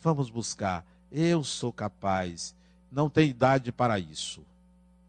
vamos 0.00 0.30
buscar. 0.30 0.86
Eu 1.10 1.42
sou 1.42 1.72
capaz. 1.72 2.54
Não 2.92 3.10
tem 3.10 3.30
idade 3.30 3.72
para 3.72 3.98
isso. 3.98 4.42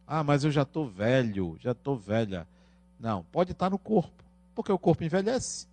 Ah, 0.07 0.23
mas 0.23 0.43
eu 0.43 0.49
já 0.51 0.63
estou 0.63 0.87
velho, 0.87 1.55
já 1.59 1.73
estou 1.73 1.97
velha. 1.97 2.47
Não, 2.99 3.23
pode 3.31 3.51
estar 3.51 3.69
no 3.69 3.77
corpo, 3.77 4.23
porque 4.57 4.71
o 4.71 4.79
corpo 4.79 5.03
envelhece 5.03 5.67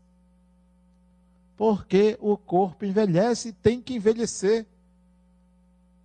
porque 1.57 2.17
o 2.21 2.37
corpo 2.37 2.85
envelhece 2.85 3.49
e 3.49 3.53
tem 3.53 3.81
que 3.81 3.95
envelhecer. 3.95 4.67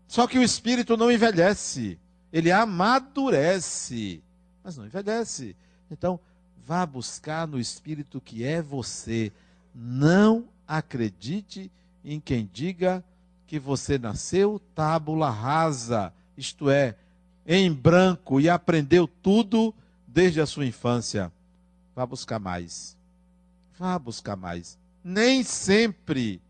Só 0.07 0.27
que 0.27 0.37
o 0.37 0.43
espírito 0.43 0.97
não 0.97 1.11
envelhece, 1.11 1.99
ele 2.31 2.51
amadurece, 2.51 4.21
mas 4.63 4.77
não 4.77 4.85
envelhece. 4.85 5.55
Então, 5.91 6.19
vá 6.65 6.85
buscar 6.85 7.47
no 7.47 7.59
espírito 7.59 8.21
que 8.21 8.43
é 8.43 8.61
você. 8.61 9.31
Não 9.73 10.47
acredite 10.67 11.71
em 12.03 12.19
quem 12.19 12.49
diga 12.51 13.03
que 13.45 13.59
você 13.59 13.97
nasceu 13.97 14.61
tábula 14.75 15.29
rasa, 15.29 16.13
isto 16.37 16.69
é, 16.69 16.95
em 17.45 17.71
branco 17.71 18.39
e 18.39 18.47
aprendeu 18.49 19.07
tudo 19.07 19.73
desde 20.07 20.41
a 20.41 20.45
sua 20.45 20.65
infância. 20.65 21.31
Vá 21.95 22.05
buscar 22.05 22.39
mais. 22.39 22.97
Vá 23.77 23.97
buscar 23.97 24.35
mais 24.35 24.77
nem 25.03 25.43
sempre 25.43 26.41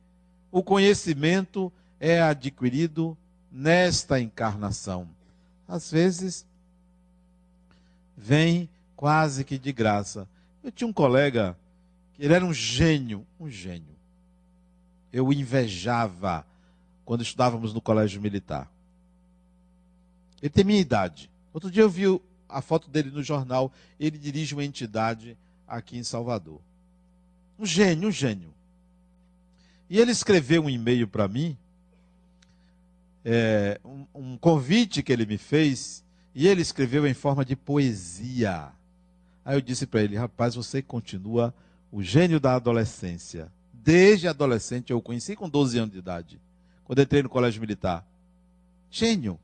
o 0.52 0.64
conhecimento 0.64 1.72
é 2.00 2.22
adquirido 2.22 3.18
nesta 3.52 4.20
encarnação. 4.20 5.08
Às 5.68 5.92
vezes, 5.92 6.46
vem 8.18 8.70
quase 8.96 9.44
que 9.44 9.58
de 9.58 9.72
graça. 9.72 10.28
Eu 10.64 10.72
tinha 10.72 10.88
um 10.88 10.94
colega 10.94 11.58
que 12.14 12.24
ele 12.24 12.34
era 12.34 12.46
um 12.46 12.54
gênio, 12.54 13.26
um 13.40 13.50
gênio. 13.50 13.96
Eu 15.12 15.32
invejava 15.32 16.46
quando 17.06 17.22
estudávamos 17.22 17.74
no 17.74 17.82
colégio 17.82 18.22
militar. 18.22 18.70
Ele 20.42 20.50
tem 20.50 20.64
minha 20.64 20.80
idade. 20.80 21.30
Outro 21.54 21.70
dia 21.70 21.84
eu 21.84 21.90
vi 21.90 22.04
a 22.50 22.62
foto 22.62 22.90
dele 22.90 23.12
no 23.12 23.24
jornal. 23.24 23.72
Ele 24.00 24.18
dirige 24.18 24.54
uma 24.54 24.66
entidade 24.66 25.38
aqui 25.68 25.98
em 25.98 26.04
Salvador. 26.04 26.60
Um 27.58 27.66
gênio, 27.66 28.10
um 28.10 28.12
gênio. 28.12 28.54
E 29.90 30.00
ele 30.00 30.12
escreveu 30.12 30.64
um 30.64 30.70
e-mail 30.70 31.08
para 31.08 31.28
mim, 31.28 31.58
é, 33.26 33.80
um, 33.84 34.06
um 34.14 34.38
convite 34.38 35.02
que 35.02 35.12
ele 35.12 35.26
me 35.26 35.38
fez, 35.38 36.04
e 36.34 36.48
ele 36.48 36.62
escreveu 36.62 37.08
em 37.08 37.14
forma 37.14 37.44
de 37.44 37.56
poesia. 37.56 38.72
Aí 39.44 39.56
eu 39.58 39.62
disse 39.62 39.88
para 39.88 40.04
ele, 40.04 40.16
rapaz, 40.16 40.56
você 40.56 40.82
continua 40.82 41.54
o 41.92 42.04
gênio 42.04 42.40
da 42.40 42.56
adolescência. 42.56 43.52
Desde 43.74 44.28
adolescente, 44.28 44.92
eu 44.92 44.98
o 44.98 45.02
conheci 45.02 45.36
com 45.36 45.50
12 45.50 45.80
anos 45.80 45.92
de 45.92 46.00
idade, 46.00 46.40
quando 46.84 47.02
entrei 47.02 47.24
no 47.24 47.30
colégio 47.30 47.60
militar. 47.60 48.06
Gênio. 48.92 49.40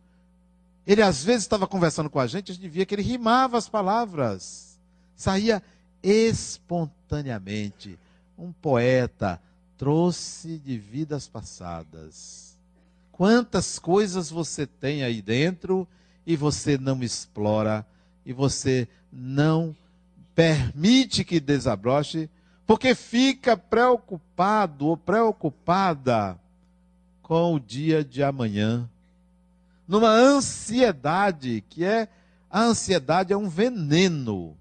Ele 0.86 1.02
às 1.02 1.24
vezes 1.24 1.44
estava 1.44 1.68
conversando 1.68 2.10
com 2.10 2.20
a 2.20 2.28
gente, 2.28 2.52
a 2.52 2.56
gente 2.56 2.70
via 2.70 2.86
que 2.86 2.96
ele 2.96 3.02
rimava 3.02 3.58
as 3.58 3.68
palavras. 3.68 4.78
Saía 5.16 5.62
espontaneamente 6.04 7.98
um 8.38 8.52
poeta 8.52 9.42
trouxe 9.78 10.58
de 10.58 10.78
vidas 10.78 11.28
passadas. 11.28 12.58
Quantas 13.12 13.80
coisas 13.80 14.30
você 14.30 14.66
tem 14.66 15.04
aí 15.04 15.22
dentro 15.22 15.88
e 16.26 16.36
você 16.36 16.78
não 16.78 17.04
explora, 17.04 17.86
e 18.26 18.34
você 18.34 18.88
não 19.12 19.76
permite 20.34 21.24
que 21.24 21.40
desabroche, 21.40 22.30
porque 22.66 22.96
fica 22.96 23.56
preocupado 23.56 24.88
ou 24.88 24.98
preocupada 24.98 26.38
com 27.22 27.54
o 27.54 27.60
dia 27.60 28.04
de 28.04 28.24
amanhã. 28.24 28.90
Numa 29.88 30.10
ansiedade 30.10 31.64
que 31.70 31.84
é 31.84 32.08
a 32.50 32.62
ansiedade 32.62 33.34
é 33.34 33.38
um 33.38 33.50
veneno. 33.50 34.58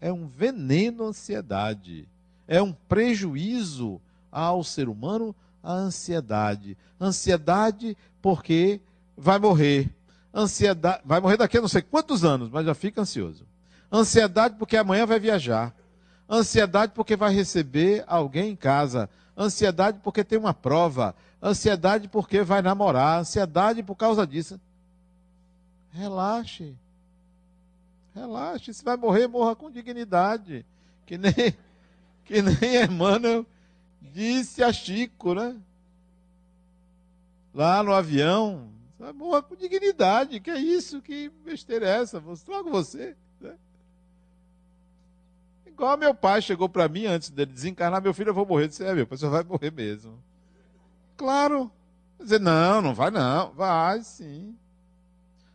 É 0.00 0.12
um 0.12 0.26
veneno 0.26 1.04
a 1.04 1.08
ansiedade 1.08 2.08
é 2.52 2.60
um 2.60 2.72
prejuízo 2.72 4.00
ao 4.30 4.62
ser 4.62 4.88
humano 4.88 5.34
a 5.62 5.72
ansiedade. 5.72 6.76
Ansiedade 7.00 7.96
porque 8.20 8.80
vai 9.16 9.38
morrer. 9.38 9.90
Ansiedade, 10.34 11.02
vai 11.04 11.18
morrer 11.18 11.36
daqui 11.38 11.56
a 11.56 11.60
não 11.60 11.68
sei 11.68 11.80
quantos 11.80 12.24
anos, 12.24 12.50
mas 12.50 12.66
já 12.66 12.74
fica 12.74 13.00
ansioso. 13.00 13.46
Ansiedade 13.90 14.56
porque 14.58 14.76
amanhã 14.76 15.06
vai 15.06 15.18
viajar. 15.18 15.74
Ansiedade 16.28 16.92
porque 16.94 17.16
vai 17.16 17.32
receber 17.34 18.04
alguém 18.06 18.50
em 18.50 18.56
casa. 18.56 19.08
Ansiedade 19.36 20.00
porque 20.02 20.24
tem 20.24 20.38
uma 20.38 20.54
prova. 20.54 21.14
Ansiedade 21.42 22.08
porque 22.08 22.42
vai 22.42 22.62
namorar. 22.62 23.20
Ansiedade 23.20 23.82
por 23.82 23.96
causa 23.96 24.26
disso. 24.26 24.60
Relaxe. 25.90 26.74
Relaxe. 28.14 28.72
Se 28.72 28.84
vai 28.84 28.96
morrer, 28.96 29.26
morra 29.26 29.56
com 29.56 29.70
dignidade. 29.70 30.64
Que 31.06 31.18
nem, 31.18 31.32
que 32.24 32.40
nem 32.42 32.84
Emmanuel 32.84 33.44
disse 34.00 34.62
a 34.62 34.72
Chico, 34.72 35.34
né? 35.34 35.56
Lá 37.54 37.82
no 37.82 37.92
avião. 37.92 38.70
Morrer 39.14 39.42
com 39.42 39.56
dignidade. 39.56 40.40
Que 40.40 40.50
é 40.50 40.58
isso? 40.58 41.02
Que 41.02 41.30
besteira 41.44 41.86
é 41.86 42.00
essa? 42.00 42.22
Logo 42.48 42.70
você. 42.70 43.16
Igual 45.82 45.98
meu 45.98 46.14
pai 46.14 46.40
chegou 46.40 46.68
para 46.68 46.86
mim 46.86 47.06
antes 47.06 47.28
dele 47.28 47.50
desencarnar, 47.50 48.00
meu 48.00 48.14
filho, 48.14 48.28
eu 48.28 48.34
vou 48.34 48.46
morrer. 48.46 48.66
Eu 48.66 48.68
disse, 48.68 48.84
é, 48.84 48.94
meu 48.94 49.04
você 49.04 49.26
vai 49.26 49.42
morrer 49.42 49.72
mesmo. 49.72 50.16
Claro. 51.16 51.72
Dizer, 52.20 52.38
não, 52.38 52.80
não 52.80 52.94
vai 52.94 53.10
não. 53.10 53.50
Vai 53.50 54.00
sim. 54.04 54.54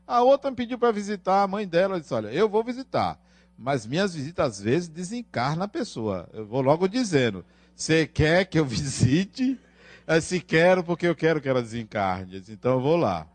A 0.06 0.22
outra 0.22 0.52
me 0.52 0.58
pediu 0.58 0.78
para 0.78 0.92
visitar 0.92 1.44
a 1.44 1.48
mãe 1.48 1.66
dela. 1.66 1.96
Eu 1.96 2.02
disse, 2.02 2.14
olha, 2.14 2.28
eu 2.28 2.50
vou 2.50 2.62
visitar. 2.62 3.18
Mas 3.58 3.86
minhas 3.86 4.16
visitas, 4.16 4.58
às 4.58 4.62
vezes, 4.62 4.90
desencarna 4.90 5.64
a 5.64 5.68
pessoa. 5.68 6.28
Eu 6.34 6.46
vou 6.46 6.60
logo 6.60 6.90
dizendo. 6.90 7.46
Você 7.74 8.06
quer 8.06 8.44
que 8.44 8.60
eu 8.60 8.66
visite? 8.68 9.58
É, 10.06 10.20
se 10.20 10.42
quero, 10.42 10.84
porque 10.84 11.08
eu 11.08 11.16
quero 11.16 11.40
que 11.40 11.48
ela 11.48 11.62
desencarne. 11.62 12.44
Então 12.50 12.74
eu 12.74 12.82
vou 12.82 12.98
lá. 12.98 13.26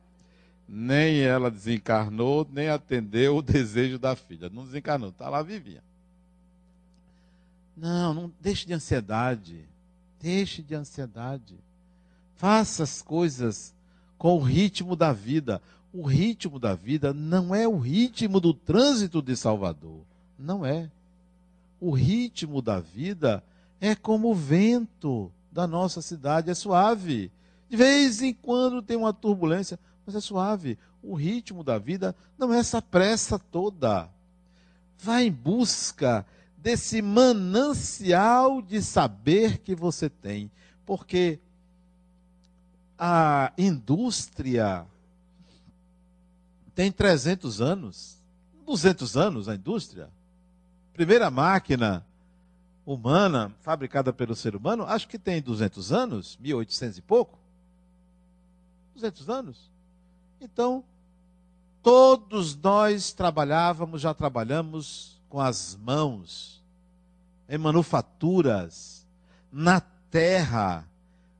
Nem 0.68 1.22
ela 1.22 1.51
desencarnou, 1.51 2.47
nem 2.53 2.68
atendeu 2.68 3.38
o 3.38 3.40
desejo 3.43 3.99
da 3.99 4.14
filha. 4.14 4.51
Não 4.51 4.66
desencarnou, 4.66 5.09
está 5.09 5.30
lá 5.30 5.43
vivinha. 5.43 5.82
Não, 7.76 8.12
não 8.12 8.32
deixe 8.40 8.66
de 8.66 8.72
ansiedade. 8.72 9.64
Deixe 10.20 10.62
de 10.62 10.74
ansiedade. 10.74 11.56
Faça 12.36 12.82
as 12.82 13.02
coisas 13.02 13.74
com 14.18 14.36
o 14.36 14.42
ritmo 14.42 14.94
da 14.94 15.12
vida. 15.12 15.60
O 15.92 16.06
ritmo 16.06 16.58
da 16.58 16.74
vida 16.74 17.12
não 17.12 17.54
é 17.54 17.66
o 17.66 17.78
ritmo 17.78 18.40
do 18.40 18.54
trânsito 18.54 19.20
de 19.20 19.36
Salvador. 19.36 20.00
Não 20.38 20.64
é. 20.64 20.90
O 21.80 21.90
ritmo 21.90 22.62
da 22.62 22.80
vida 22.80 23.42
é 23.80 23.94
como 23.94 24.30
o 24.30 24.34
vento 24.34 25.30
da 25.50 25.66
nossa 25.66 26.00
cidade, 26.00 26.50
é 26.50 26.54
suave. 26.54 27.30
De 27.68 27.76
vez 27.76 28.22
em 28.22 28.32
quando 28.32 28.80
tem 28.80 28.96
uma 28.96 29.12
turbulência, 29.12 29.78
mas 30.06 30.14
é 30.14 30.20
suave. 30.20 30.78
O 31.02 31.14
ritmo 31.14 31.64
da 31.64 31.78
vida 31.78 32.14
não 32.38 32.54
é 32.54 32.58
essa 32.58 32.80
pressa 32.80 33.38
toda. 33.38 34.08
Vá 34.98 35.22
em 35.22 35.32
busca 35.32 36.24
desse 36.62 37.02
manancial 37.02 38.62
de 38.62 38.80
saber 38.80 39.58
que 39.58 39.74
você 39.74 40.08
tem. 40.08 40.50
Porque 40.86 41.40
a 42.96 43.52
indústria 43.58 44.86
tem 46.72 46.92
300 46.92 47.60
anos, 47.60 48.16
200 48.64 49.16
anos 49.16 49.48
a 49.48 49.56
indústria. 49.56 50.08
Primeira 50.92 51.30
máquina 51.30 52.06
humana 52.86 53.52
fabricada 53.60 54.12
pelo 54.12 54.36
ser 54.36 54.54
humano, 54.54 54.84
acho 54.84 55.08
que 55.08 55.18
tem 55.18 55.42
200 55.42 55.92
anos, 55.92 56.38
1800 56.40 56.98
e 56.98 57.02
pouco. 57.02 57.38
200 58.94 59.28
anos. 59.28 59.70
Então, 60.40 60.84
todos 61.82 62.54
nós 62.54 63.12
trabalhávamos, 63.12 64.00
já 64.00 64.14
trabalhamos 64.14 65.11
com 65.33 65.41
as 65.41 65.74
mãos, 65.83 66.62
em 67.49 67.57
manufaturas, 67.57 69.07
na 69.51 69.80
terra. 69.80 70.87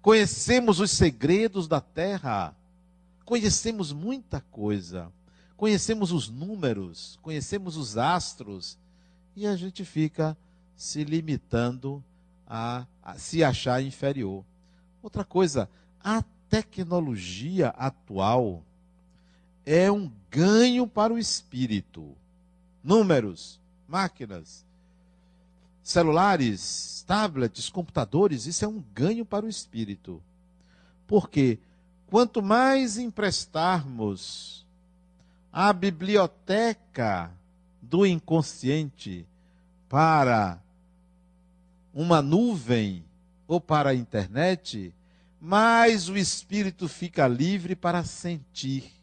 Conhecemos 0.01 0.81
os 0.81 0.91
segredos 0.91 1.69
da 1.69 1.79
terra. 1.79 2.57
Conhecemos 3.23 3.93
muita 3.93 4.41
coisa. 4.51 5.13
Conhecemos 5.59 6.11
os 6.11 6.31
números, 6.31 7.19
conhecemos 7.21 7.77
os 7.77 7.99
astros. 7.99 8.79
E 9.37 9.47
a 9.47 9.55
gente 9.57 9.85
fica 9.85 10.35
se 10.75 11.05
limitando 11.05 12.03
a, 12.47 12.87
a 13.03 13.19
se 13.19 13.45
achar 13.45 13.83
inferior. 13.83 14.43
Outra 15.03 15.23
coisa, 15.23 15.69
a 16.03 16.25
tecnologia 16.49 17.69
atual 17.77 18.63
é 19.67 19.93
um 19.93 20.11
ganho 20.31 20.87
para 20.87 21.13
o 21.13 21.19
espírito. 21.19 22.17
Números, 22.83 23.61
máquinas, 23.93 24.65
celulares, 25.83 27.05
tablets, 27.07 27.69
computadores, 27.69 28.47
isso 28.47 28.65
é 28.65 28.69
um 28.69 28.83
ganho 28.95 29.23
para 29.23 29.45
o 29.45 29.49
espírito. 29.51 30.23
Porque 31.07 31.59
quanto 32.07 32.41
mais 32.41 32.97
emprestarmos 32.97 34.67
a 35.53 35.71
biblioteca 35.75 37.31
do 37.83 38.07
inconsciente 38.07 39.27
para 39.91 40.59
uma 41.93 42.23
nuvem 42.23 43.05
ou 43.47 43.61
para 43.61 43.91
a 43.91 43.95
internet, 43.95 44.95
mais 45.39 46.09
o 46.09 46.17
espírito 46.17 46.89
fica 46.89 47.29
livre 47.29 47.77
para 47.77 48.03
sentir 48.03 49.03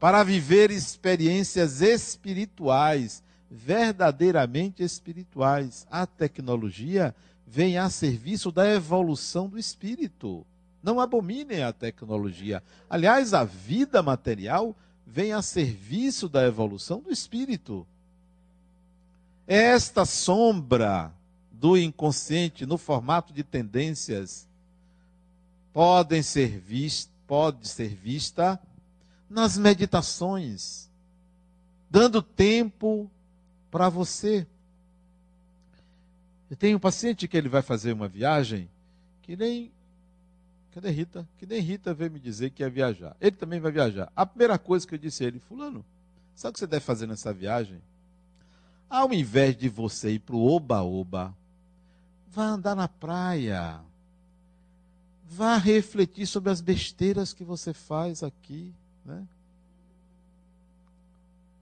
para 0.00 0.24
viver 0.24 0.70
experiências 0.70 1.82
espirituais, 1.82 3.22
verdadeiramente 3.50 4.82
espirituais. 4.82 5.86
A 5.90 6.06
tecnologia 6.06 7.14
vem 7.46 7.76
a 7.76 7.90
serviço 7.90 8.52
da 8.52 8.68
evolução 8.70 9.48
do 9.48 9.58
espírito. 9.58 10.46
Não 10.82 11.00
abominem 11.00 11.62
a 11.62 11.72
tecnologia. 11.72 12.62
Aliás, 12.88 13.34
a 13.34 13.44
vida 13.44 14.02
material 14.02 14.74
vem 15.06 15.32
a 15.32 15.42
serviço 15.42 16.28
da 16.28 16.46
evolução 16.46 17.00
do 17.00 17.10
espírito. 17.10 17.86
Esta 19.46 20.04
sombra 20.04 21.12
do 21.50 21.76
inconsciente 21.76 22.64
no 22.64 22.78
formato 22.78 23.32
de 23.32 23.42
tendências 23.42 24.48
podem 25.72 26.22
ser 26.22 26.58
vista, 26.60 27.10
pode 27.26 27.68
ser 27.68 27.94
vista 27.94 28.58
nas 29.28 29.58
meditações, 29.58 30.88
dando 31.90 32.22
tempo 32.22 33.10
para 33.70 33.88
você. 33.88 34.46
Eu 36.50 36.56
tenho 36.56 36.76
um 36.76 36.80
paciente 36.80 37.28
que 37.28 37.36
ele 37.36 37.48
vai 37.48 37.62
fazer 37.62 37.92
uma 37.92 38.08
viagem 38.08 38.68
que 39.22 39.36
nem. 39.36 39.70
Cadê 40.72 40.90
Rita? 40.90 41.28
Que 41.38 41.46
nem 41.46 41.60
Rita 41.60 41.94
veio 41.94 42.10
me 42.10 42.18
dizer 42.18 42.50
que 42.50 42.62
ia 42.62 42.70
viajar. 42.70 43.16
Ele 43.20 43.36
também 43.36 43.60
vai 43.60 43.70
viajar. 43.70 44.10
A 44.14 44.26
primeira 44.26 44.58
coisa 44.58 44.86
que 44.86 44.94
eu 44.94 44.98
disse 44.98 45.24
a 45.24 45.28
ele, 45.28 45.38
Fulano, 45.38 45.84
sabe 46.34 46.50
o 46.50 46.52
que 46.54 46.58
você 46.58 46.66
deve 46.66 46.84
fazer 46.84 47.06
nessa 47.06 47.32
viagem? 47.32 47.80
Ao 48.88 49.12
invés 49.12 49.56
de 49.56 49.68
você 49.68 50.12
ir 50.12 50.18
para 50.18 50.34
o 50.34 50.44
Oba-Oba, 50.44 51.32
vá 52.28 52.44
andar 52.44 52.74
na 52.74 52.88
praia. 52.88 53.80
Vá 55.28 55.56
refletir 55.56 56.26
sobre 56.26 56.50
as 56.50 56.60
besteiras 56.60 57.32
que 57.32 57.44
você 57.44 57.72
faz 57.72 58.24
aqui. 58.24 58.72
Né? 59.04 59.24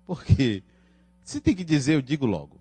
Porque 0.06 0.62
se 1.28 1.42
tem 1.42 1.54
que 1.54 1.62
dizer, 1.62 1.92
eu 1.92 2.00
digo 2.00 2.24
logo. 2.24 2.58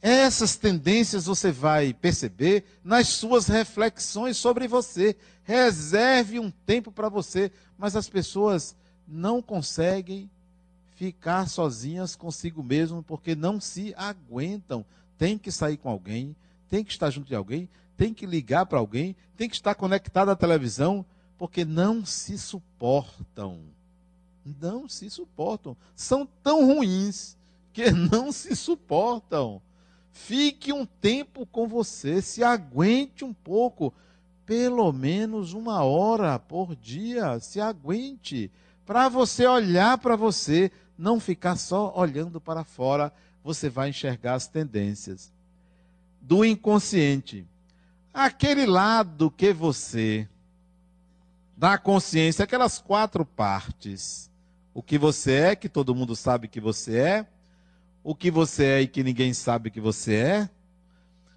Essas 0.00 0.54
tendências 0.54 1.26
você 1.26 1.50
vai 1.50 1.92
perceber 1.92 2.62
nas 2.84 3.08
suas 3.08 3.48
reflexões 3.48 4.36
sobre 4.36 4.68
você. 4.68 5.16
Reserve 5.42 6.38
um 6.38 6.48
tempo 6.48 6.92
para 6.92 7.08
você, 7.08 7.50
mas 7.76 7.96
as 7.96 8.08
pessoas 8.08 8.76
não 9.04 9.42
conseguem 9.42 10.30
ficar 10.94 11.48
sozinhas 11.48 12.14
consigo 12.14 12.62
mesmo 12.62 13.02
porque 13.02 13.34
não 13.34 13.60
se 13.60 13.92
aguentam. 13.96 14.84
Tem 15.18 15.36
que 15.36 15.50
sair 15.50 15.76
com 15.76 15.90
alguém, 15.90 16.36
tem 16.68 16.84
que 16.84 16.92
estar 16.92 17.10
junto 17.10 17.26
de 17.26 17.34
alguém, 17.34 17.68
tem 17.96 18.14
que 18.14 18.26
ligar 18.26 18.64
para 18.66 18.78
alguém, 18.78 19.16
tem 19.36 19.48
que 19.48 19.56
estar 19.56 19.74
conectado 19.74 20.30
à 20.30 20.36
televisão, 20.36 21.04
porque 21.36 21.64
não 21.64 22.06
se 22.06 22.38
suportam. 22.38 23.76
Não 24.60 24.88
se 24.88 25.10
suportam. 25.10 25.76
São 25.94 26.26
tão 26.42 26.66
ruins 26.66 27.36
que 27.72 27.90
não 27.92 28.32
se 28.32 28.54
suportam. 28.56 29.60
Fique 30.12 30.72
um 30.72 30.84
tempo 30.84 31.46
com 31.46 31.68
você, 31.68 32.20
se 32.20 32.42
aguente 32.42 33.24
um 33.24 33.32
pouco, 33.32 33.92
pelo 34.44 34.92
menos 34.92 35.52
uma 35.52 35.84
hora 35.84 36.38
por 36.38 36.74
dia, 36.74 37.38
se 37.38 37.60
aguente, 37.60 38.50
para 38.84 39.08
você 39.08 39.46
olhar 39.46 39.98
para 39.98 40.16
você, 40.16 40.72
não 40.96 41.20
ficar 41.20 41.56
só 41.56 41.92
olhando 41.94 42.40
para 42.40 42.64
fora, 42.64 43.12
você 43.44 43.68
vai 43.68 43.90
enxergar 43.90 44.34
as 44.34 44.48
tendências 44.48 45.30
do 46.20 46.44
inconsciente. 46.44 47.46
Aquele 48.12 48.66
lado 48.66 49.30
que 49.30 49.52
você 49.52 50.28
da 51.56 51.76
consciência, 51.76 52.44
aquelas 52.44 52.78
quatro 52.78 53.24
partes. 53.24 54.30
O 54.78 54.82
que 54.82 54.96
você 54.96 55.32
é, 55.32 55.56
que 55.56 55.68
todo 55.68 55.92
mundo 55.92 56.14
sabe 56.14 56.46
que 56.46 56.60
você 56.60 56.98
é, 56.98 57.26
o 58.04 58.14
que 58.14 58.30
você 58.30 58.64
é 58.64 58.82
e 58.82 58.86
que 58.86 59.02
ninguém 59.02 59.34
sabe 59.34 59.72
que 59.72 59.80
você 59.80 60.14
é, 60.14 60.50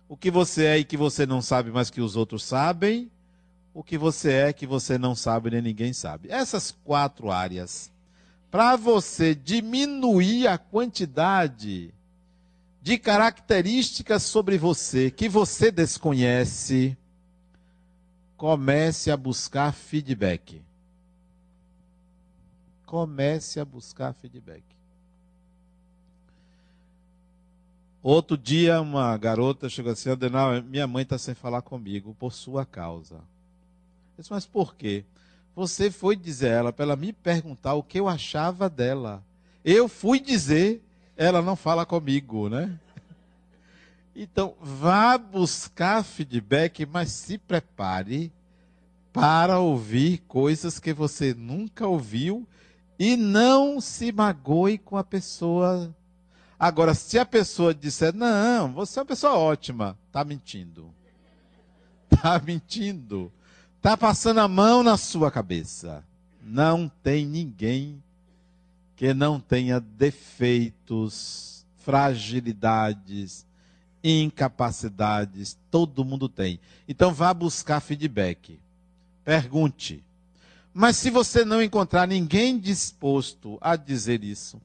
o 0.08 0.16
que 0.16 0.30
você 0.30 0.66
é 0.66 0.78
e 0.78 0.84
que 0.84 0.96
você 0.96 1.26
não 1.26 1.42
sabe, 1.42 1.72
mas 1.72 1.90
que 1.90 2.02
os 2.02 2.16
outros 2.16 2.44
sabem, 2.44 3.10
o 3.74 3.82
que 3.84 3.98
você 3.98 4.32
é 4.32 4.54
que 4.54 4.68
você 4.68 4.96
não 4.96 5.16
sabe 5.16 5.50
nem 5.50 5.60
ninguém 5.60 5.92
sabe. 5.92 6.30
Essas 6.30 6.70
quatro 6.86 7.32
áreas. 7.32 7.92
Para 8.52 8.76
você 8.76 9.34
diminuir 9.34 10.46
a 10.46 10.60
quantidade 10.60 11.92
de 12.80 12.98
características 13.00 14.22
sobre 14.22 14.56
você 14.56 15.10
que 15.10 15.28
você 15.28 15.72
desconhece, 15.72 16.96
comece 18.38 19.10
a 19.10 19.18
buscar 19.18 19.74
feedback. 19.74 20.62
Comece 22.92 23.58
a 23.58 23.64
buscar 23.64 24.12
feedback. 24.12 24.62
Outro 28.04 28.38
dia, 28.38 28.82
uma 28.82 29.16
garota 29.16 29.70
chegou 29.70 29.94
assim: 29.94 30.10
Adenal, 30.10 30.62
minha 30.62 30.86
mãe 30.86 31.04
está 31.04 31.18
sem 31.18 31.34
falar 31.34 31.62
comigo 31.62 32.14
por 32.20 32.34
sua 32.34 32.66
causa. 32.66 33.16
Eu 33.16 33.22
disse, 34.18 34.30
mas 34.30 34.46
por 34.46 34.76
quê? 34.76 35.06
Você 35.56 35.90
foi 35.90 36.18
dizer 36.18 36.50
a 36.50 36.56
ela 36.58 36.74
para 36.74 36.84
ela 36.84 36.96
me 36.98 37.14
perguntar 37.14 37.76
o 37.76 37.84
que 37.84 37.98
eu 37.98 38.10
achava 38.10 38.70
dela. 38.70 39.24
Eu 39.64 39.88
fui 39.88 40.20
dizer, 40.20 40.84
ela 41.16 41.42
não 41.42 41.56
fala 41.56 41.86
comigo, 41.86 42.50
né? 42.50 42.78
Então, 44.14 44.54
vá 44.60 45.18
buscar 45.18 46.04
feedback, 46.04 46.86
mas 46.86 47.10
se 47.14 47.38
prepare 47.38 48.34
para 49.14 49.60
ouvir 49.60 50.18
coisas 50.28 50.78
que 50.78 50.92
você 50.92 51.34
nunca 51.34 51.88
ouviu 51.88 52.46
e 53.04 53.18
não 53.18 53.82
se 53.82 54.12
magoe 54.12 54.78
com 54.78 54.96
a 54.96 55.04
pessoa 55.04 55.92
Agora, 56.60 56.94
se 56.94 57.18
a 57.18 57.26
pessoa 57.26 57.74
disser, 57.74 58.14
não, 58.14 58.72
você 58.72 59.00
é 59.00 59.02
uma 59.02 59.08
pessoa 59.08 59.34
ótima, 59.34 59.98
está 60.06 60.24
mentindo. 60.24 60.94
Está 62.12 62.40
mentindo. 62.40 63.32
Está 63.78 63.98
passando 63.98 64.42
a 64.42 64.48
mão 64.48 64.84
na 64.84 64.96
sua 64.96 65.32
cabeça. 65.32 66.04
Não 66.44 66.88
tem 67.02 67.26
ninguém 67.26 68.04
que 68.96 69.12
não 69.12 69.40
tenha 69.40 69.80
defeitos, 69.80 71.66
fragilidades, 71.80 73.44
incapacidades. 74.04 75.58
Todo 75.72 76.06
mundo 76.06 76.30
tem. 76.30 76.60
Então 76.88 77.12
vá 77.12 77.34
buscar 77.34 77.80
feedback. 77.80 78.60
Pergunte. 79.26 80.04
Mas 80.74 80.98
se 80.98 81.10
você 81.10 81.44
não 81.44 81.62
encontrar 81.62 82.08
ninguém 82.08 82.58
disposto 82.58 83.58
a 83.60 83.76
dizer 83.76 84.24
isso, 84.24 84.62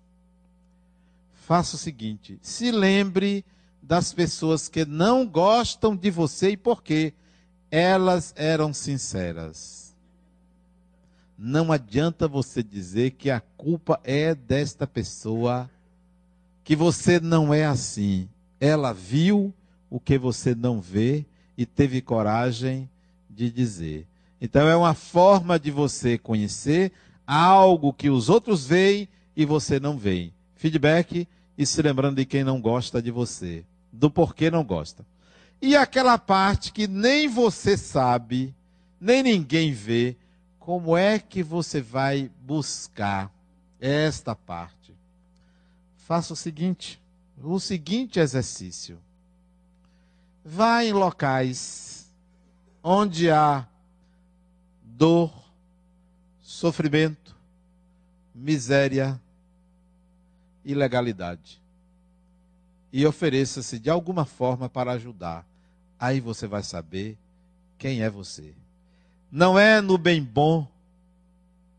faça 1.47 1.77
o 1.77 1.79
seguinte: 1.79 2.39
se 2.41 2.71
lembre 2.71 3.45
das 3.83 4.13
pessoas 4.13 4.69
que 4.69 4.85
não 4.85 5.27
gostam 5.27 5.97
de 5.97 6.11
você 6.11 6.51
e 6.51 6.57
por 6.57 6.83
quê? 6.83 7.13
Elas 7.71 8.33
eram 8.37 8.73
sinceras. 8.73 9.95
Não 11.39 11.71
adianta 11.71 12.27
você 12.27 12.63
dizer 12.63 13.11
que 13.13 13.31
a 13.31 13.41
culpa 13.41 14.01
é 14.03 14.35
desta 14.35 14.87
pessoa, 14.87 15.69
que 16.65 16.75
você 16.75 17.21
não 17.21 17.53
é 17.53 17.67
assim. 17.67 18.29
Ela 18.59 18.93
viu 18.93 19.53
o 19.91 20.01
que 20.01 20.17
você 20.17 20.55
não 20.55 20.81
vê 20.81 21.27
e 21.59 21.67
teve 21.67 22.01
coragem 22.01 22.89
de 23.29 23.51
dizer. 23.51 24.07
Então 24.41 24.69
é 24.69 24.77
uma 24.77 24.95
forma 24.95 25.59
de 25.59 25.71
você 25.71 26.19
conhecer 26.19 26.93
algo 27.27 27.93
que 27.93 28.11
os 28.11 28.29
outros 28.29 28.67
veem 28.67 29.09
e 29.37 29.45
você 29.45 29.81
não 29.81 29.99
vê. 29.99 30.33
Feedback 30.55 31.27
e 31.57 31.67
se 31.67 31.81
lembrando 31.83 32.17
de 32.17 32.27
quem 32.27 32.45
não 32.45 32.61
gosta 32.61 33.01
de 33.01 33.11
você, 33.11 33.65
do 33.93 34.11
porquê 34.11 34.51
não 34.51 34.65
gosta. 34.65 35.05
E 35.61 35.75
aquela 35.75 36.19
parte 36.19 36.73
que 36.73 36.87
nem 36.87 37.29
você 37.29 37.77
sabe, 37.77 38.55
nem 39.01 39.23
ninguém 39.23 39.73
vê, 39.73 40.17
como 40.59 40.97
é 40.97 41.19
que 41.19 41.43
você 41.43 41.81
vai 41.81 42.31
buscar 42.45 43.33
esta 43.81 44.35
parte? 44.35 44.95
Faça 45.97 46.35
o 46.35 46.37
seguinte, 46.37 47.01
o 47.43 47.59
seguinte 47.59 48.21
exercício. 48.21 48.99
Vá 50.45 50.85
em 50.85 50.93
locais 50.93 52.13
onde 52.83 53.31
há 53.31 53.67
dor, 54.97 55.31
sofrimento, 56.41 57.37
miséria, 58.35 59.21
ilegalidade. 60.65 61.61
E 62.91 63.05
ofereça-se 63.05 63.79
de 63.79 63.91
alguma 63.91 64.25
forma 64.25 64.71
para 64.71 64.93
ajudar. 64.93 65.47
Aí 66.01 66.19
você 66.19 66.47
vai 66.47 66.63
saber 66.63 67.19
quem 67.77 68.01
é 68.01 68.09
você. 68.09 68.55
Não 69.31 69.59
é 69.59 69.83
no 69.83 69.99
bem 69.99 70.23
bom 70.23 70.67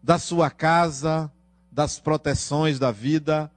da 0.04 0.20
sua 0.20 0.52
casa, 0.52 1.32
das 1.72 2.00
proteções 2.00 2.78
da 2.78 2.92
vida, 2.92 3.52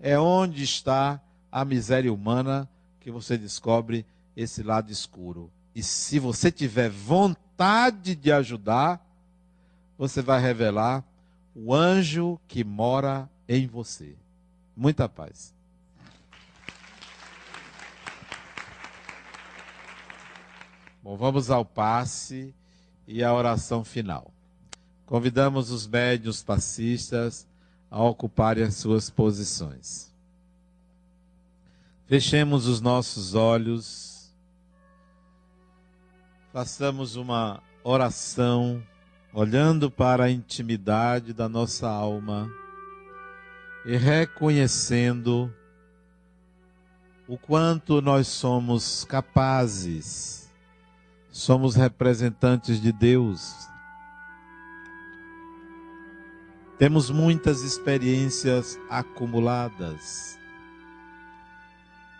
é 0.00 0.18
onde 0.18 0.64
está 0.64 1.20
a 1.52 1.64
miséria 1.64 2.12
humana 2.12 2.68
que 3.00 3.12
você 3.12 3.38
descobre 3.38 4.04
esse 4.36 4.62
lado 4.62 4.90
escuro. 4.90 5.52
E 5.78 5.82
se 5.84 6.18
você 6.18 6.50
tiver 6.50 6.90
vontade 6.90 8.16
de 8.16 8.32
ajudar, 8.32 9.00
você 9.96 10.20
vai 10.20 10.40
revelar 10.40 11.04
o 11.54 11.72
anjo 11.72 12.36
que 12.48 12.64
mora 12.64 13.30
em 13.48 13.64
você. 13.68 14.16
Muita 14.76 15.08
paz. 15.08 15.54
Bom, 21.00 21.16
vamos 21.16 21.48
ao 21.48 21.64
passe 21.64 22.52
e 23.06 23.22
à 23.22 23.32
oração 23.32 23.84
final. 23.84 24.32
Convidamos 25.06 25.70
os 25.70 25.86
médios 25.86 26.42
passistas 26.42 27.46
a 27.88 28.02
ocuparem 28.02 28.64
as 28.64 28.74
suas 28.74 29.10
posições. 29.10 30.12
Fechemos 32.08 32.66
os 32.66 32.80
nossos 32.80 33.36
olhos, 33.36 34.07
façamos 36.52 37.16
uma 37.16 37.62
oração, 37.84 38.82
olhando 39.32 39.90
para 39.90 40.24
a 40.24 40.30
intimidade 40.30 41.32
da 41.32 41.48
nossa 41.48 41.88
alma 41.88 42.50
e 43.84 43.96
reconhecendo 43.96 45.52
o 47.26 47.36
quanto 47.36 48.00
nós 48.00 48.26
somos 48.26 49.04
capazes, 49.04 50.50
somos 51.30 51.74
representantes 51.74 52.80
de 52.80 52.90
Deus. 52.90 53.68
Temos 56.78 57.10
muitas 57.10 57.62
experiências 57.62 58.78
acumuladas. 58.88 60.38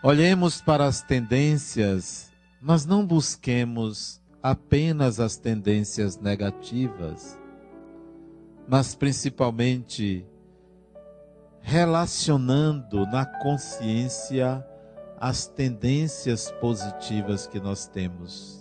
Olhemos 0.03 0.61
para 0.61 0.85
as 0.85 1.01
tendências, 1.01 2.31
mas 2.61 2.85
não 2.85 3.05
busquemos 3.05 4.18
apenas 4.41 5.19
as 5.19 5.37
tendências 5.37 6.17
negativas, 6.17 7.39
mas 8.67 8.95
principalmente 8.95 10.25
relacionando 11.61 13.05
na 13.07 13.25
consciência 13.25 14.65
as 15.19 15.45
tendências 15.47 16.51
positivas 16.61 17.45
que 17.45 17.59
nós 17.59 17.87
temos. 17.87 18.59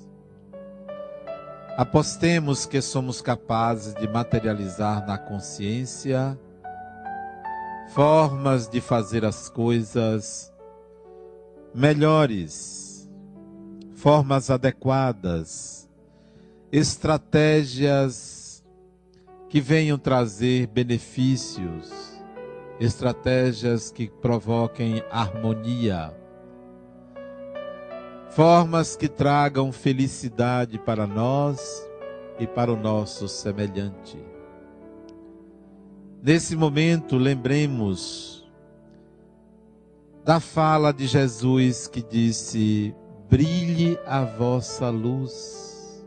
Apostemos 1.76 2.66
que 2.66 2.80
somos 2.80 3.22
capazes 3.22 3.94
de 3.94 4.08
materializar 4.08 5.06
na 5.06 5.16
consciência 5.16 6.36
formas 7.90 8.68
de 8.68 8.80
fazer 8.80 9.24
as 9.24 9.48
coisas 9.48 10.52
melhores, 11.74 12.87
formas 13.98 14.48
adequadas, 14.48 15.88
estratégias 16.70 18.64
que 19.48 19.60
venham 19.60 19.98
trazer 19.98 20.68
benefícios 20.68 22.08
estratégias 22.78 23.90
que 23.90 24.08
provoquem 24.08 25.02
harmonia, 25.10 26.16
formas 28.30 28.94
que 28.94 29.08
tragam 29.08 29.72
felicidade 29.72 30.78
para 30.78 31.04
nós 31.04 31.84
e 32.38 32.46
para 32.46 32.72
o 32.72 32.76
nosso 32.76 33.26
semelhante. 33.26 34.16
Nesse 36.22 36.54
momento, 36.54 37.16
lembremos 37.16 38.48
da 40.24 40.38
fala 40.38 40.92
de 40.92 41.08
Jesus 41.08 41.88
que 41.88 42.00
disse: 42.00 42.94
brilhe 43.28 43.98
a 44.06 44.24
vossa 44.24 44.88
luz. 44.88 46.04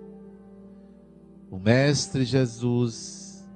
O 1.49 1.59
Mestre 1.59 2.25
Jesus 2.25 3.47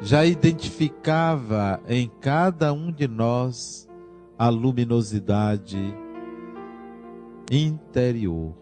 já 0.00 0.24
identificava 0.24 1.80
em 1.86 2.10
cada 2.20 2.72
um 2.72 2.90
de 2.90 3.06
nós 3.06 3.88
a 4.38 4.48
luminosidade 4.48 5.94
interior. 7.50 8.54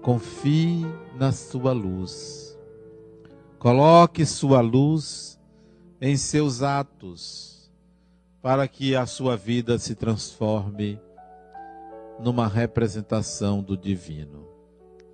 Confie 0.00 0.86
na 1.18 1.32
sua 1.32 1.72
luz. 1.72 2.58
Coloque 3.58 4.24
sua 4.24 4.60
luz 4.60 5.38
em 6.00 6.16
seus 6.16 6.62
atos, 6.62 7.70
para 8.40 8.66
que 8.66 8.96
a 8.96 9.04
sua 9.04 9.36
vida 9.36 9.78
se 9.78 9.94
transforme 9.94 10.98
numa 12.22 12.46
representação 12.46 13.62
do 13.62 13.76
divino. 13.76 14.46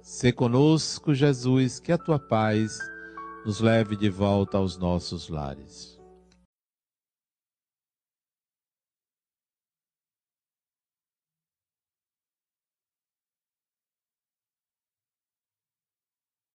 Se 0.02 0.32
conosco, 0.32 1.14
Jesus, 1.14 1.80
que 1.80 1.92
a 1.92 1.98
tua 1.98 2.18
paz 2.18 2.78
nos 3.44 3.60
leve 3.60 3.96
de 3.96 4.08
volta 4.08 4.58
aos 4.58 4.76
nossos 4.76 5.28
lares. 5.28 5.95